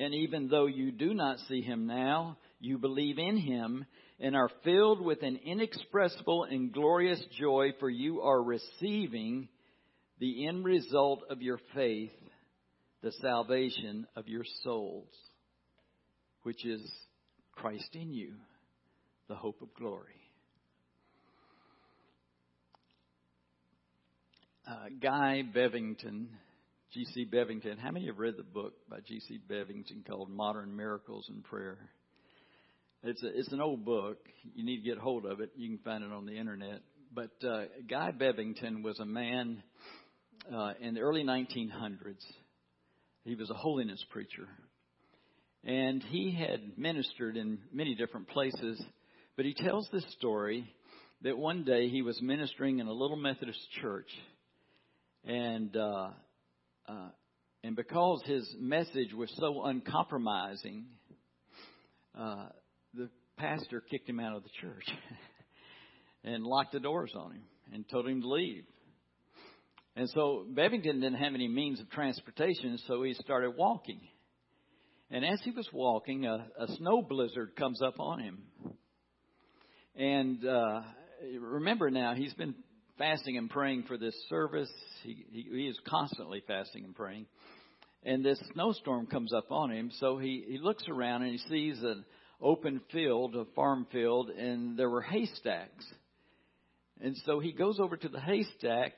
And 0.00 0.12
even 0.12 0.48
though 0.48 0.66
you 0.66 0.90
do 0.90 1.14
not 1.14 1.38
see 1.48 1.62
him 1.62 1.86
now, 1.86 2.36
you 2.58 2.78
believe 2.78 3.16
in 3.16 3.36
him 3.36 3.86
and 4.18 4.34
are 4.34 4.50
filled 4.64 5.00
with 5.00 5.22
an 5.22 5.38
inexpressible 5.44 6.44
and 6.50 6.72
glorious 6.72 7.24
joy, 7.38 7.70
for 7.78 7.88
you 7.88 8.22
are 8.22 8.42
receiving 8.42 9.48
the 10.18 10.48
end 10.48 10.64
result 10.64 11.22
of 11.30 11.42
your 11.42 11.60
faith, 11.74 12.10
the 13.02 13.12
salvation 13.22 14.08
of 14.16 14.26
your 14.26 14.44
souls, 14.64 15.08
which 16.42 16.64
is 16.66 16.80
Christ 17.52 17.90
in 17.94 18.12
you, 18.12 18.32
the 19.28 19.36
hope 19.36 19.62
of 19.62 19.72
glory. 19.74 20.10
Uh, 24.68 24.86
Guy 25.00 25.42
Bevington 25.54 26.26
G.C. 26.94 27.26
Bevington. 27.26 27.76
How 27.76 27.90
many 27.90 28.06
have 28.06 28.20
read 28.20 28.36
the 28.36 28.44
book 28.44 28.74
by 28.88 28.98
G.C. 29.00 29.40
Bevington 29.50 30.06
called 30.06 30.30
Modern 30.30 30.76
Miracles 30.76 31.26
and 31.28 31.42
Prayer? 31.42 31.76
It's 33.02 33.20
a, 33.20 33.36
it's 33.36 33.50
an 33.50 33.60
old 33.60 33.84
book. 33.84 34.18
You 34.54 34.64
need 34.64 34.76
to 34.76 34.82
get 34.84 34.98
hold 34.98 35.26
of 35.26 35.40
it. 35.40 35.50
You 35.56 35.68
can 35.70 35.78
find 35.78 36.04
it 36.04 36.12
on 36.12 36.24
the 36.24 36.36
internet. 36.38 36.82
But 37.12 37.32
uh, 37.44 37.64
Guy 37.90 38.12
Bevington 38.12 38.84
was 38.84 39.00
a 39.00 39.04
man 39.04 39.60
uh, 40.54 40.74
in 40.80 40.94
the 40.94 41.00
early 41.00 41.24
1900s. 41.24 42.22
He 43.24 43.34
was 43.34 43.50
a 43.50 43.54
holiness 43.54 44.04
preacher, 44.10 44.46
and 45.64 46.00
he 46.00 46.30
had 46.30 46.78
ministered 46.78 47.36
in 47.36 47.58
many 47.72 47.96
different 47.96 48.28
places. 48.28 48.80
But 49.36 49.46
he 49.46 49.54
tells 49.54 49.88
this 49.92 50.04
story 50.12 50.72
that 51.22 51.36
one 51.36 51.64
day 51.64 51.88
he 51.88 52.02
was 52.02 52.22
ministering 52.22 52.78
in 52.78 52.86
a 52.86 52.92
little 52.92 53.16
Methodist 53.16 53.58
church, 53.82 54.10
and 55.24 55.76
uh, 55.76 56.10
uh, 56.88 57.08
and 57.62 57.76
because 57.76 58.20
his 58.26 58.54
message 58.58 59.12
was 59.14 59.32
so 59.38 59.64
uncompromising, 59.64 60.84
uh, 62.18 62.46
the 62.92 63.08
pastor 63.38 63.82
kicked 63.90 64.08
him 64.08 64.20
out 64.20 64.36
of 64.36 64.42
the 64.42 64.50
church 64.60 64.84
and 66.24 66.44
locked 66.44 66.72
the 66.72 66.80
doors 66.80 67.12
on 67.16 67.32
him 67.32 67.42
and 67.72 67.88
told 67.88 68.06
him 68.06 68.20
to 68.20 68.28
leave. 68.28 68.64
And 69.96 70.08
so 70.10 70.44
Bevington 70.52 71.00
didn't 71.00 71.14
have 71.14 71.34
any 71.34 71.48
means 71.48 71.80
of 71.80 71.88
transportation, 71.90 72.78
so 72.86 73.02
he 73.02 73.14
started 73.14 73.52
walking. 73.56 74.00
And 75.10 75.24
as 75.24 75.40
he 75.44 75.52
was 75.52 75.68
walking, 75.72 76.26
a, 76.26 76.46
a 76.58 76.66
snow 76.76 77.02
blizzard 77.02 77.54
comes 77.56 77.80
up 77.80 78.00
on 78.00 78.18
him. 78.20 78.42
And 79.96 80.44
uh, 80.44 80.80
remember 81.40 81.90
now, 81.90 82.14
he's 82.14 82.34
been 82.34 82.54
fasting 82.98 83.36
and 83.36 83.50
praying 83.50 83.84
for 83.84 83.96
this 83.96 84.14
service. 84.28 84.70
He, 85.02 85.24
he, 85.30 85.46
he 85.50 85.66
is 85.68 85.78
constantly 85.88 86.42
fasting 86.46 86.84
and 86.84 86.94
praying. 86.94 87.26
And 88.04 88.24
this 88.24 88.40
snowstorm 88.52 89.06
comes 89.06 89.32
up 89.32 89.50
on 89.50 89.70
him, 89.70 89.90
so 89.98 90.18
he, 90.18 90.44
he 90.46 90.58
looks 90.58 90.84
around 90.88 91.22
and 91.22 91.32
he 91.32 91.38
sees 91.48 91.82
an 91.82 92.04
open 92.40 92.82
field, 92.92 93.34
a 93.34 93.46
farm 93.56 93.86
field, 93.90 94.28
and 94.28 94.78
there 94.78 94.90
were 94.90 95.00
haystacks. 95.00 95.86
And 97.00 97.16
so 97.24 97.40
he 97.40 97.52
goes 97.52 97.80
over 97.80 97.96
to 97.96 98.08
the 98.08 98.20
haystack 98.20 98.92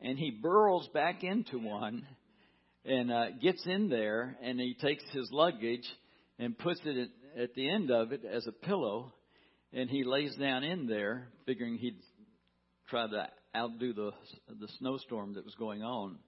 and 0.00 0.18
he 0.18 0.30
burrows 0.30 0.88
back 0.92 1.22
into 1.24 1.58
one 1.58 2.06
and 2.84 3.12
uh, 3.12 3.30
gets 3.40 3.64
in 3.66 3.88
there 3.88 4.36
and 4.42 4.60
he 4.60 4.74
takes 4.74 5.04
his 5.12 5.28
luggage 5.32 5.86
and 6.38 6.58
puts 6.58 6.80
it 6.84 7.08
at, 7.36 7.42
at 7.42 7.54
the 7.54 7.68
end 7.68 7.90
of 7.90 8.12
it 8.12 8.22
as 8.24 8.46
a 8.46 8.52
pillow 8.52 9.12
and 9.72 9.88
he 9.88 10.04
lays 10.04 10.34
down 10.36 10.62
in 10.62 10.86
there 10.86 11.28
figuring 11.46 11.78
he'd 11.78 11.98
try 12.88 13.08
to 13.08 13.28
outdo 13.58 13.92
the, 13.92 14.10
the 14.60 14.68
snowstorm 14.78 15.34
that 15.34 15.44
was 15.44 15.54
going 15.56 15.82
on. 15.82 16.18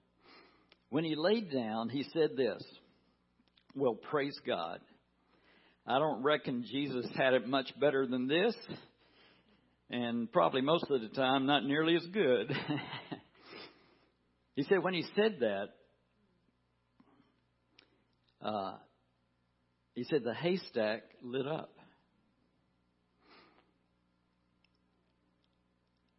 When 0.89 1.03
he 1.03 1.15
laid 1.15 1.51
down, 1.51 1.89
he 1.89 2.05
said 2.13 2.31
this 2.35 2.63
Well, 3.75 3.95
praise 3.95 4.37
God. 4.45 4.79
I 5.87 5.97
don't 5.97 6.21
reckon 6.21 6.65
Jesus 6.69 7.07
had 7.15 7.33
it 7.33 7.47
much 7.47 7.71
better 7.79 8.05
than 8.05 8.27
this, 8.27 8.55
and 9.89 10.31
probably 10.31 10.61
most 10.61 10.85
of 10.89 11.01
the 11.01 11.09
time 11.09 11.45
not 11.45 11.65
nearly 11.65 11.95
as 11.95 12.05
good. 12.13 12.51
he 14.55 14.63
said, 14.63 14.83
when 14.83 14.93
he 14.93 15.03
said 15.15 15.37
that, 15.39 15.69
uh, 18.45 18.73
he 19.95 20.03
said 20.03 20.23
the 20.23 20.33
haystack 20.33 21.01
lit 21.23 21.47
up. 21.47 21.73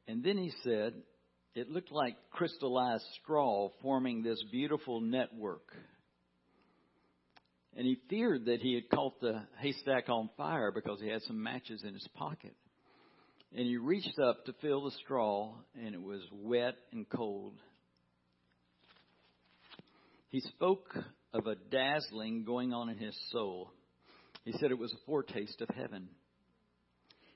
And 0.08 0.22
then 0.22 0.36
he 0.36 0.52
said 0.62 0.94
it 1.54 1.70
looked 1.70 1.92
like 1.92 2.16
crystallized 2.30 3.04
straw 3.22 3.68
forming 3.82 4.22
this 4.22 4.42
beautiful 4.50 5.00
network. 5.00 5.74
And 7.76 7.86
he 7.86 7.98
feared 8.08 8.46
that 8.46 8.60
he 8.60 8.74
had 8.74 8.90
caught 8.90 9.20
the 9.20 9.42
haystack 9.58 10.08
on 10.08 10.28
fire 10.36 10.70
because 10.72 11.00
he 11.00 11.08
had 11.08 11.22
some 11.22 11.42
matches 11.42 11.82
in 11.86 11.94
his 11.94 12.06
pocket. 12.14 12.54
And 13.54 13.66
he 13.66 13.76
reached 13.76 14.18
up 14.18 14.44
to 14.46 14.54
fill 14.60 14.84
the 14.84 14.90
straw, 15.02 15.54
and 15.74 15.94
it 15.94 16.02
was 16.02 16.22
wet 16.32 16.74
and 16.92 17.06
cold. 17.08 17.54
He 20.30 20.40
spoke 20.40 20.96
of 21.34 21.46
a 21.46 21.56
dazzling 21.70 22.44
going 22.44 22.72
on 22.72 22.88
in 22.88 22.96
his 22.96 23.16
soul. 23.30 23.70
He 24.44 24.52
said 24.52 24.70
it 24.70 24.78
was 24.78 24.92
a 24.92 25.06
foretaste 25.06 25.60
of 25.60 25.68
heaven. 25.68 26.08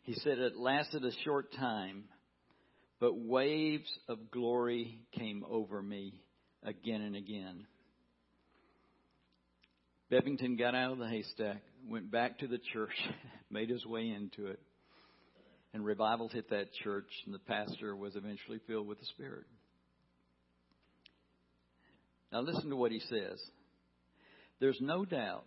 He 0.05 0.15
said 0.15 0.39
it 0.39 0.57
lasted 0.57 1.05
a 1.05 1.13
short 1.25 1.53
time, 1.53 2.05
but 3.01 3.19
waves 3.19 3.91
of 4.09 4.31
glory 4.31 4.99
came 5.13 5.45
over 5.49 5.83
me 5.83 6.21
again 6.63 7.03
and 7.03 7.17
again. 7.17 7.67
Bevington 10.11 10.59
got 10.59 10.75
out 10.75 10.93
of 10.93 10.99
the 10.99 11.09
haystack, 11.09 11.63
went 11.89 12.11
back 12.11 12.39
to 12.39 12.47
the 12.47 12.61
church, 12.73 12.95
made 13.51 13.71
his 13.71 13.85
way 13.85 14.09
into 14.09 14.47
it, 14.47 14.61
and 15.75 15.85
revival 15.85 16.29
hit 16.29 16.51
that 16.51 16.73
church, 16.85 17.11
and 17.25 17.35
the 17.35 17.41
pastor 17.41 17.95
was 17.97 18.15
eventually 18.15 18.61
filled 18.67 18.87
with 18.87 19.01
the 19.01 19.07
Spirit. 19.07 19.45
Now, 22.33 22.41
listen 22.41 22.71
to 22.71 22.77
what 22.77 22.93
he 22.93 23.01
says. 23.01 23.41
There's 24.61 24.79
no 24.81 25.05
doubt 25.05 25.45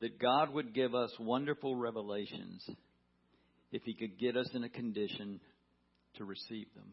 that 0.00 0.18
God 0.18 0.52
would 0.52 0.74
give 0.74 0.94
us 0.94 1.10
wonderful 1.18 1.76
revelations 1.76 2.68
if 3.72 3.82
he 3.82 3.94
could 3.94 4.18
get 4.18 4.36
us 4.36 4.48
in 4.54 4.64
a 4.64 4.68
condition 4.68 5.40
to 6.16 6.24
receive 6.24 6.66
them. 6.74 6.92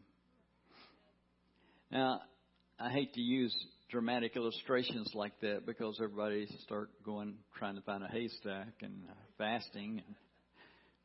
Now, 1.90 2.20
I 2.78 2.90
hate 2.90 3.14
to 3.14 3.20
use 3.20 3.54
dramatic 3.90 4.36
illustrations 4.36 5.10
like 5.14 5.32
that 5.40 5.64
because 5.66 5.98
everybody 6.02 6.46
start 6.62 6.90
going 7.04 7.34
trying 7.58 7.76
to 7.76 7.82
find 7.82 8.04
a 8.04 8.08
haystack 8.08 8.74
and 8.82 9.02
fasting 9.38 10.02
and 10.06 10.14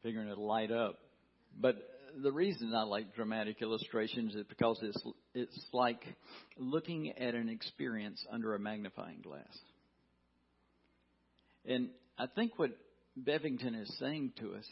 figuring 0.03 0.27
it'll 0.27 0.45
light 0.45 0.71
up. 0.71 0.99
But 1.59 1.77
the 2.21 2.31
reason 2.31 2.73
I 2.75 2.83
like 2.83 3.15
dramatic 3.15 3.61
illustrations 3.61 4.35
is 4.35 4.43
because 4.47 4.77
it's 4.81 5.01
it's 5.33 5.65
like 5.71 6.03
looking 6.57 7.11
at 7.17 7.33
an 7.33 7.49
experience 7.49 8.23
under 8.31 8.53
a 8.55 8.59
magnifying 8.59 9.21
glass. 9.21 9.57
And 11.65 11.89
I 12.17 12.27
think 12.27 12.59
what 12.59 12.71
Bevington 13.17 13.81
is 13.81 13.95
saying 13.99 14.33
to 14.39 14.53
us, 14.55 14.67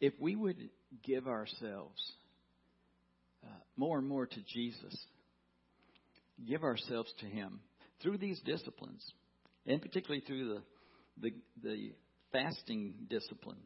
if 0.00 0.12
we 0.18 0.34
would 0.34 0.70
give 1.04 1.28
ourselves 1.28 2.12
more 3.76 3.98
and 3.98 4.06
more 4.06 4.26
to 4.26 4.40
Jesus, 4.52 4.96
give 6.46 6.62
ourselves 6.62 7.12
to 7.20 7.26
Him 7.26 7.60
through 8.02 8.18
these 8.18 8.40
disciplines, 8.40 9.04
and 9.66 9.80
particularly 9.80 10.22
through 10.26 10.54
the 10.54 10.62
the, 11.20 11.30
the 11.62 11.92
fasting 12.32 12.94
discipline. 13.08 13.60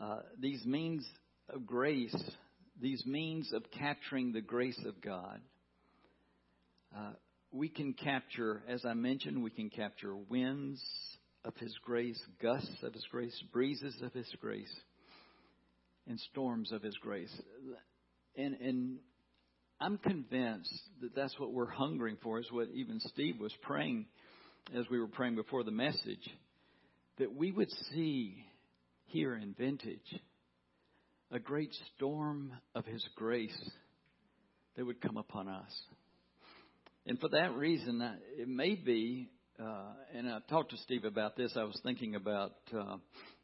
Uh, 0.00 0.20
these 0.40 0.64
means 0.64 1.06
of 1.48 1.66
grace, 1.66 2.16
these 2.80 3.04
means 3.06 3.52
of 3.52 3.62
capturing 3.78 4.32
the 4.32 4.40
grace 4.40 4.80
of 4.86 5.00
God. 5.02 5.40
Uh, 6.96 7.12
we 7.50 7.68
can 7.68 7.92
capture, 7.92 8.62
as 8.68 8.84
I 8.84 8.94
mentioned, 8.94 9.42
we 9.42 9.50
can 9.50 9.68
capture 9.68 10.16
winds 10.16 10.82
of 11.44 11.54
His 11.56 11.76
grace, 11.84 12.20
gusts 12.40 12.82
of 12.82 12.94
His 12.94 13.06
grace, 13.10 13.42
breezes 13.52 14.00
of 14.02 14.12
His 14.12 14.32
grace, 14.40 14.74
and 16.08 16.18
storms 16.30 16.72
of 16.72 16.82
His 16.82 16.96
grace. 16.96 17.32
And, 18.36 18.54
and 18.60 18.98
I'm 19.80 19.98
convinced 19.98 20.72
that 21.00 21.14
that's 21.14 21.38
what 21.38 21.52
we're 21.52 21.70
hungering 21.70 22.16
for, 22.22 22.38
is 22.38 22.46
what 22.50 22.68
even 22.74 23.00
Steve 23.00 23.40
was 23.40 23.52
praying 23.62 24.06
as 24.74 24.88
we 24.90 24.98
were 24.98 25.08
praying 25.08 25.34
before 25.34 25.64
the 25.64 25.72
message, 25.72 26.28
that 27.18 27.34
we 27.34 27.50
would 27.50 27.70
see 27.92 28.44
here 29.06 29.34
in 29.34 29.54
Vintage 29.58 30.20
a 31.30 31.38
great 31.38 31.74
storm 31.96 32.52
of 32.74 32.84
His 32.86 33.06
grace 33.16 33.70
that 34.76 34.84
would 34.84 35.00
come 35.00 35.16
upon 35.16 35.48
us. 35.48 35.72
And 37.06 37.18
for 37.18 37.28
that 37.30 37.54
reason, 37.54 38.00
it 38.38 38.48
may 38.48 38.74
be, 38.76 39.28
uh, 39.60 39.92
and 40.14 40.28
I 40.28 40.38
talked 40.48 40.70
to 40.70 40.76
Steve 40.78 41.04
about 41.04 41.36
this, 41.36 41.52
I 41.56 41.64
was 41.64 41.78
thinking 41.82 42.14
about 42.14 42.52
uh, 42.72 42.96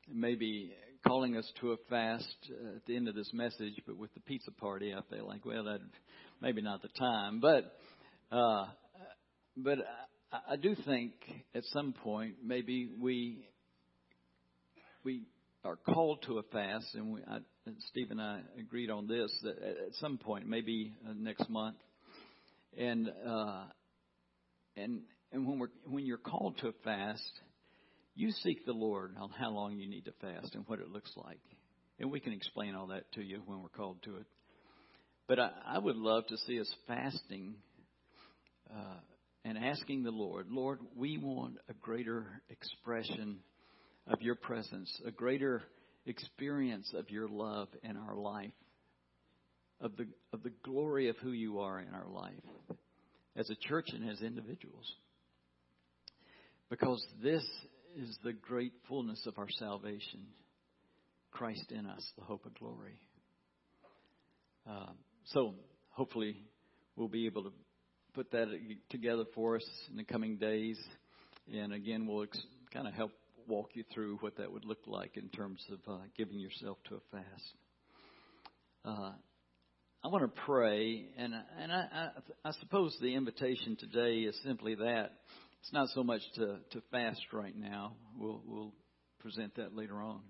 maybe 0.09 0.73
calling 1.07 1.37
us 1.37 1.51
to 1.61 1.73
a 1.73 1.77
fast 1.89 2.37
uh, 2.51 2.77
at 2.77 2.87
the 2.87 2.97
end 2.97 3.09
of 3.09 3.15
this 3.15 3.31
message, 3.33 3.75
but 3.87 3.97
with 3.97 4.13
the 4.15 4.21
pizza 4.21 4.51
party, 4.53 4.95
I 4.95 5.01
feel 5.15 5.27
like, 5.27 5.45
well, 5.45 5.65
that 5.65 5.81
maybe 6.41 6.63
not 6.63 6.83
the 6.83 6.89
time. 6.99 7.41
But, 7.41 7.77
uh, 8.31 8.67
but 9.57 9.79
I, 10.33 10.53
I 10.53 10.57
do 10.57 10.75
think 10.87 11.13
at 11.55 11.65
some 11.73 11.93
point 11.93 12.37
maybe 12.45 12.89
we, 13.01 13.49
we 15.05 15.23
are 15.65 15.77
called 15.77 16.23
to 16.27 16.39
a 16.39 16.43
fast, 16.45 16.95
and 16.95 17.13
we, 17.13 17.21
I, 17.29 17.39
Steve 17.91 18.11
and 18.11 18.21
I 18.21 18.41
agreed 18.59 18.91
on 18.91 19.07
this 19.07 19.31
that 19.43 19.59
at 19.59 19.95
some 20.01 20.19
point, 20.19 20.47
maybe 20.47 20.95
uh, 21.07 21.13
next 21.17 21.49
month, 21.51 21.77
and 22.79 23.11
uh, 23.27 23.65
and 24.77 25.01
and 25.33 25.47
when 25.47 25.59
we're 25.59 25.69
when 25.85 26.07
you're 26.07 26.17
called 26.17 26.59
to 26.59 26.69
a 26.69 26.73
fast, 26.85 27.41
you 28.19 28.33
seek 28.33 28.67
the 28.67 28.73
Lord 28.73 29.15
on 29.21 29.31
how 29.31 29.51
long 29.51 29.79
you 29.79 29.89
need 29.89 30.05
to 30.07 30.13
fast 30.21 30.57
and 30.57 30.65
what 30.67 30.81
it 30.81 30.89
looks 30.89 31.13
like, 31.17 31.39
and 32.01 32.11
we 32.11 32.19
can 32.19 32.33
explain 32.33 32.75
all 32.75 32.89
that 32.89 33.11
to 33.13 33.23
you 33.23 33.41
when 33.47 33.63
we're 33.63 33.69
called 33.69 34.03
to 34.03 34.17
it. 34.17 34.27
But 35.29 35.39
I, 35.39 35.51
I 35.65 35.79
would 35.79 35.95
love 35.95 36.27
to 36.27 36.37
see 36.39 36.61
us 36.61 36.75
fasting 36.89 37.55
uh, 38.75 38.99
and 39.45 39.57
asking 39.57 40.03
the 40.03 40.11
Lord, 40.11 40.49
Lord, 40.51 40.81
we 40.97 41.17
want 41.17 41.59
a 41.69 41.75
greater 41.75 42.43
expression 42.51 43.39
of 44.09 44.21
your 44.21 44.35
presence, 44.35 44.93
a 45.07 45.13
greater 45.13 45.63
experience 46.05 46.93
of 46.95 47.11
your 47.11 47.29
love 47.29 47.69
in 47.85 47.97
our 47.97 48.17
life, 48.17 48.51
of 49.81 49.97
the, 49.97 50.09
of 50.33 50.43
the 50.43 50.53
glory 50.65 51.09
of 51.09 51.17
who 51.19 51.31
you 51.31 51.61
are 51.61 51.79
in 51.79 51.95
our 51.95 52.09
life 52.09 52.33
as 53.37 53.49
a 53.49 53.69
church 53.69 53.87
and 53.93 54.11
as 54.11 54.23
individuals. 54.23 54.93
Because 56.69 57.07
this 57.23 57.45
is 57.99 58.17
the 58.23 58.33
great 58.33 58.73
fullness 58.89 59.27
of 59.27 59.39
our 59.39 59.49
salvation 59.59 60.21
Christ 61.33 61.73
in 61.73 61.85
us, 61.87 62.13
the 62.17 62.25
hope 62.25 62.47
of 62.47 62.55
glory. 62.55 62.99
Uh, 64.69 64.93
so, 65.27 65.55
hopefully, 65.91 66.37
we'll 66.97 67.09
be 67.09 67.27
able 67.27 67.43
to 67.43 67.53
put 68.15 68.31
that 68.31 68.47
together 68.91 69.25
for 69.35 69.57
us 69.57 69.65
in 69.91 69.97
the 69.97 70.05
coming 70.05 70.37
days. 70.37 70.79
And 71.53 71.73
again, 71.73 72.07
we'll 72.07 72.23
ex- 72.25 72.41
kind 72.73 72.87
of 72.87 72.95
help 72.95 73.11
walk 73.47 73.71
you 73.75 73.85
through 73.93 74.19
what 74.21 74.37
that 74.37 74.53
would 74.53 74.65
look 74.65 74.87
like 74.87 75.17
in 75.17 75.29
terms 75.31 75.65
of 75.71 75.79
uh, 75.93 75.99
giving 76.17 76.39
yourself 76.39 76.79
to 76.89 76.97
a 76.97 77.01
fast. 77.11 77.55
Uh, 78.85 79.13
I 80.05 80.09
want 80.09 80.23
to 80.23 80.41
pray, 80.43 81.07
and 81.17 81.35
and 81.61 81.73
I, 81.73 82.11
I, 82.45 82.49
I 82.49 82.53
suppose 82.61 82.97
the 83.01 83.15
invitation 83.15 83.77
today 83.77 84.21
is 84.21 84.39
simply 84.45 84.77
that. 84.77 85.11
It's 85.61 85.73
not 85.73 85.89
so 85.91 86.03
much 86.03 86.23
to, 86.37 86.59
to 86.71 86.83
fast 86.91 87.21
right 87.33 87.57
now. 87.57 87.97
We'll 88.17 88.43
we'll 88.47 88.75
present 89.21 89.57
that 89.57 89.75
later 89.75 90.01
on. 90.01 90.21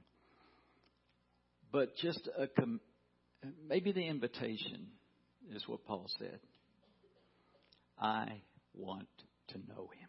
But 1.71 1.97
just 1.97 2.29
a 2.39 2.47
com- 2.47 2.81
maybe 3.69 3.93
the 3.93 4.07
invitation 4.07 4.89
is 5.55 5.63
what 5.67 5.85
Paul 5.85 6.07
said. 6.19 6.41
I 8.01 8.43
want 8.75 9.09
to 9.49 9.59
know 9.59 9.91
him. 9.99 10.09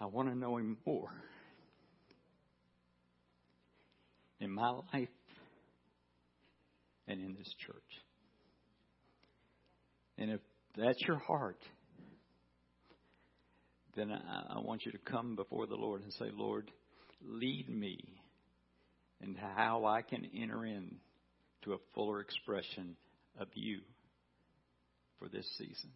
I 0.00 0.06
want 0.06 0.28
to 0.28 0.34
know 0.36 0.58
Him 0.58 0.78
more. 0.86 1.10
In 4.40 4.52
my 4.52 4.70
life 4.92 5.08
and 7.08 7.20
in 7.20 7.34
this 7.34 7.52
church. 7.66 7.76
And 10.16 10.30
if 10.30 10.40
that's 10.76 11.00
your 11.02 11.18
heart, 11.18 11.58
then 13.98 14.12
I, 14.12 14.56
I 14.56 14.60
want 14.60 14.86
you 14.86 14.92
to 14.92 14.98
come 14.98 15.36
before 15.36 15.66
the 15.66 15.74
Lord 15.74 16.02
and 16.02 16.12
say, 16.14 16.26
Lord, 16.32 16.70
lead 17.24 17.68
me 17.68 17.98
into 19.20 19.40
how 19.40 19.84
I 19.84 20.02
can 20.02 20.28
enter 20.36 20.64
in 20.64 20.96
to 21.62 21.72
a 21.72 21.78
fuller 21.94 22.20
expression 22.20 22.96
of 23.40 23.48
you 23.54 23.80
for 25.18 25.28
this 25.28 25.46
season. 25.58 25.90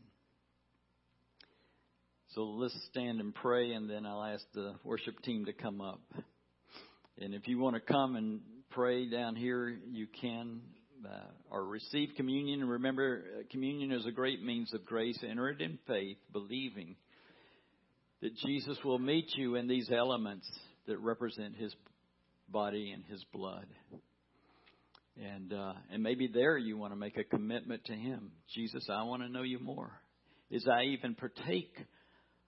So 2.34 2.44
let's 2.44 2.76
stand 2.90 3.20
and 3.20 3.34
pray, 3.34 3.72
and 3.72 3.88
then 3.88 4.06
I'll 4.06 4.24
ask 4.24 4.42
the 4.54 4.74
worship 4.84 5.20
team 5.22 5.44
to 5.44 5.52
come 5.52 5.80
up. 5.80 6.00
And 7.18 7.34
if 7.34 7.46
you 7.46 7.58
want 7.58 7.76
to 7.76 7.80
come 7.80 8.16
and 8.16 8.40
pray 8.70 9.08
down 9.08 9.36
here, 9.36 9.68
you 9.90 10.06
can. 10.20 10.62
uh, 11.04 11.30
or 11.50 11.64
receive 11.64 12.10
communion. 12.16 12.64
Remember, 12.66 13.24
uh, 13.38 13.42
communion 13.50 13.92
is 13.92 14.06
a 14.06 14.10
great 14.10 14.42
means 14.42 14.72
of 14.72 14.84
grace. 14.84 15.18
Enter 15.28 15.48
it 15.50 15.60
in 15.60 15.78
faith, 15.86 16.18
believing 16.32 16.96
that 18.22 18.36
Jesus 18.36 18.78
will 18.84 19.00
meet 19.00 19.36
you 19.36 19.56
in 19.56 19.66
these 19.66 19.90
elements 19.90 20.48
that 20.86 20.98
represent 20.98 21.56
His 21.56 21.74
body 22.48 22.92
and 22.92 23.04
His 23.04 23.22
blood. 23.32 23.66
And 25.22 25.52
uh, 25.52 25.74
and 25.90 26.02
maybe 26.02 26.28
there 26.32 26.56
you 26.56 26.78
want 26.78 26.92
to 26.92 26.98
make 26.98 27.18
a 27.18 27.24
commitment 27.24 27.84
to 27.86 27.92
Him. 27.92 28.30
Jesus, 28.54 28.88
I 28.88 29.02
want 29.02 29.22
to 29.22 29.28
know 29.28 29.42
You 29.42 29.58
more. 29.58 29.90
As 30.54 30.66
I 30.66 30.84
even 30.84 31.14
partake 31.14 31.74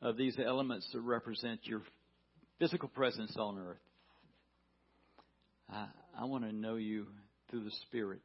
of 0.00 0.16
these 0.16 0.36
elements 0.38 0.88
that 0.92 1.00
represent 1.00 1.60
Your 1.64 1.82
physical 2.58 2.88
presence 2.88 3.36
on 3.36 3.58
earth, 3.58 3.76
I, 5.68 5.86
I 6.18 6.24
want 6.24 6.44
to 6.44 6.52
know 6.52 6.76
You 6.76 7.06
through 7.50 7.64
the 7.64 7.72
Spirit, 7.86 8.20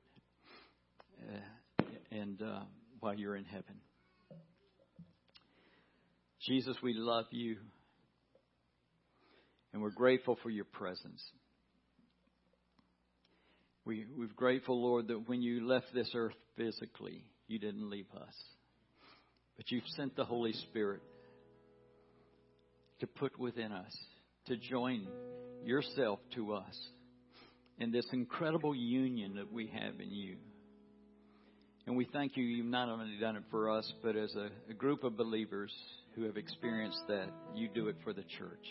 uh, 1.28 1.84
and 2.12 2.42
uh, 2.42 2.60
while 3.00 3.16
you're 3.16 3.36
in 3.36 3.46
heaven. 3.46 3.76
Jesus, 6.50 6.76
we 6.82 6.96
love 6.96 7.26
you. 7.30 7.58
And 9.72 9.84
we're 9.84 9.92
grateful 9.92 10.36
for 10.42 10.50
your 10.50 10.66
presence. 10.66 11.24
We, 13.86 14.08
we're 14.18 14.30
grateful, 14.36 14.82
Lord, 14.82 15.10
that 15.10 15.30
when 15.30 15.44
you 15.44 15.68
left 15.68 15.94
this 15.94 16.10
earth 16.16 16.34
physically, 16.58 17.24
you 17.48 17.60
didn't 17.60 17.88
leave 17.88 18.08
us. 18.16 18.34
But 19.58 19.70
you've 19.70 19.88
sent 19.96 20.16
the 20.16 20.26
Holy 20.26 20.54
Spirit 20.54 21.02
to 23.02 23.06
put 23.06 23.38
within 23.38 23.72
us, 23.72 23.96
to 24.48 24.58
join 24.58 25.08
yourself 25.64 26.18
to 26.34 26.54
us 26.54 26.80
in 27.78 27.92
this 27.92 28.08
incredible 28.12 28.74
union 28.74 29.36
that 29.36 29.54
we 29.54 29.68
have 29.68 30.00
in 30.00 30.10
you. 30.10 30.38
And 31.86 31.96
we 31.96 32.06
thank 32.06 32.38
you, 32.38 32.44
you've 32.44 32.66
not 32.66 32.90
only 32.90 33.20
done 33.22 33.36
it 33.36 33.44
for 33.52 33.70
us, 33.70 33.94
but 34.02 34.16
as 34.16 34.34
a, 34.36 34.50
a 34.72 34.74
group 34.74 35.04
of 35.04 35.16
believers 35.16 35.72
who 36.16 36.24
have 36.24 36.38
experienced 36.38 37.02
that, 37.08 37.30
you 37.56 37.70
do 37.74 37.88
it 37.88 37.96
for 38.04 38.14
the 38.14 38.24
church. 38.38 38.66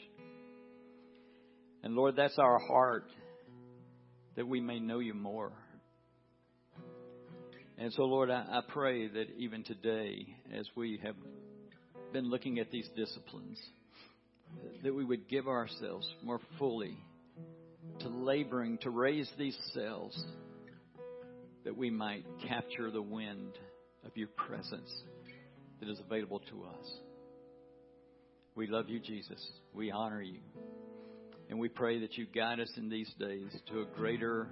And 1.83 1.95
Lord, 1.95 2.17
that's 2.17 2.39
our 2.39 2.59
heart 2.59 3.07
that 4.37 4.47
we 4.47 4.61
may 4.61 4.79
know 4.79 4.99
you 4.99 5.15
more. 5.15 5.53
And 7.77 7.93
so, 7.93 8.03
Lord, 8.03 8.31
I, 8.31 8.45
I 8.51 8.61
pray 8.67 9.07
that 9.09 9.27
even 9.39 9.63
today, 9.63 10.27
as 10.53 10.69
we 10.75 11.01
have 11.03 11.15
been 12.13 12.29
looking 12.29 12.59
at 12.59 12.71
these 12.71 12.89
disciplines, 12.97 13.61
that 14.83 14.95
we 14.95 15.05
would 15.05 15.29
give 15.29 15.47
ourselves 15.47 16.09
more 16.23 16.41
fully 16.59 16.97
to 18.01 18.09
laboring 18.09 18.79
to 18.79 18.91
raise 18.91 19.31
these 19.39 19.57
cells 19.73 20.25
that 21.65 21.77
we 21.77 21.91
might 21.91 22.25
capture 22.47 22.91
the 22.91 23.03
wind 23.03 23.53
of 24.05 24.17
your 24.17 24.29
presence 24.29 24.91
that 25.81 25.89
is 25.89 26.01
available 26.01 26.41
to 26.51 26.65
us. 26.65 26.99
We 28.59 28.67
love 28.67 28.89
you, 28.89 28.99
Jesus. 28.99 29.41
We 29.73 29.93
honor 29.93 30.21
you. 30.21 30.41
And 31.49 31.61
we 31.61 31.69
pray 31.69 32.01
that 32.01 32.19
you 32.19 32.27
guide 32.27 32.59
us 32.59 32.73
in 32.77 32.89
these 32.89 33.09
days 33.17 33.57
to 33.71 33.83
a 33.83 33.85
greater 33.97 34.49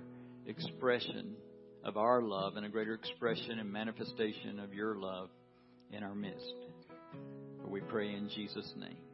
expression 0.47 1.35
of 1.83 1.97
our 1.97 2.23
love 2.23 2.55
and 2.55 2.64
a 2.64 2.69
greater 2.69 2.95
expression 2.95 3.59
and 3.59 3.73
manifestation 3.73 4.61
of 4.61 4.73
your 4.73 4.95
love 4.95 5.29
in 5.90 6.05
our 6.05 6.14
midst. 6.14 6.55
We 7.66 7.81
pray 7.81 8.14
in 8.14 8.29
Jesus' 8.29 8.73
name. 8.77 9.06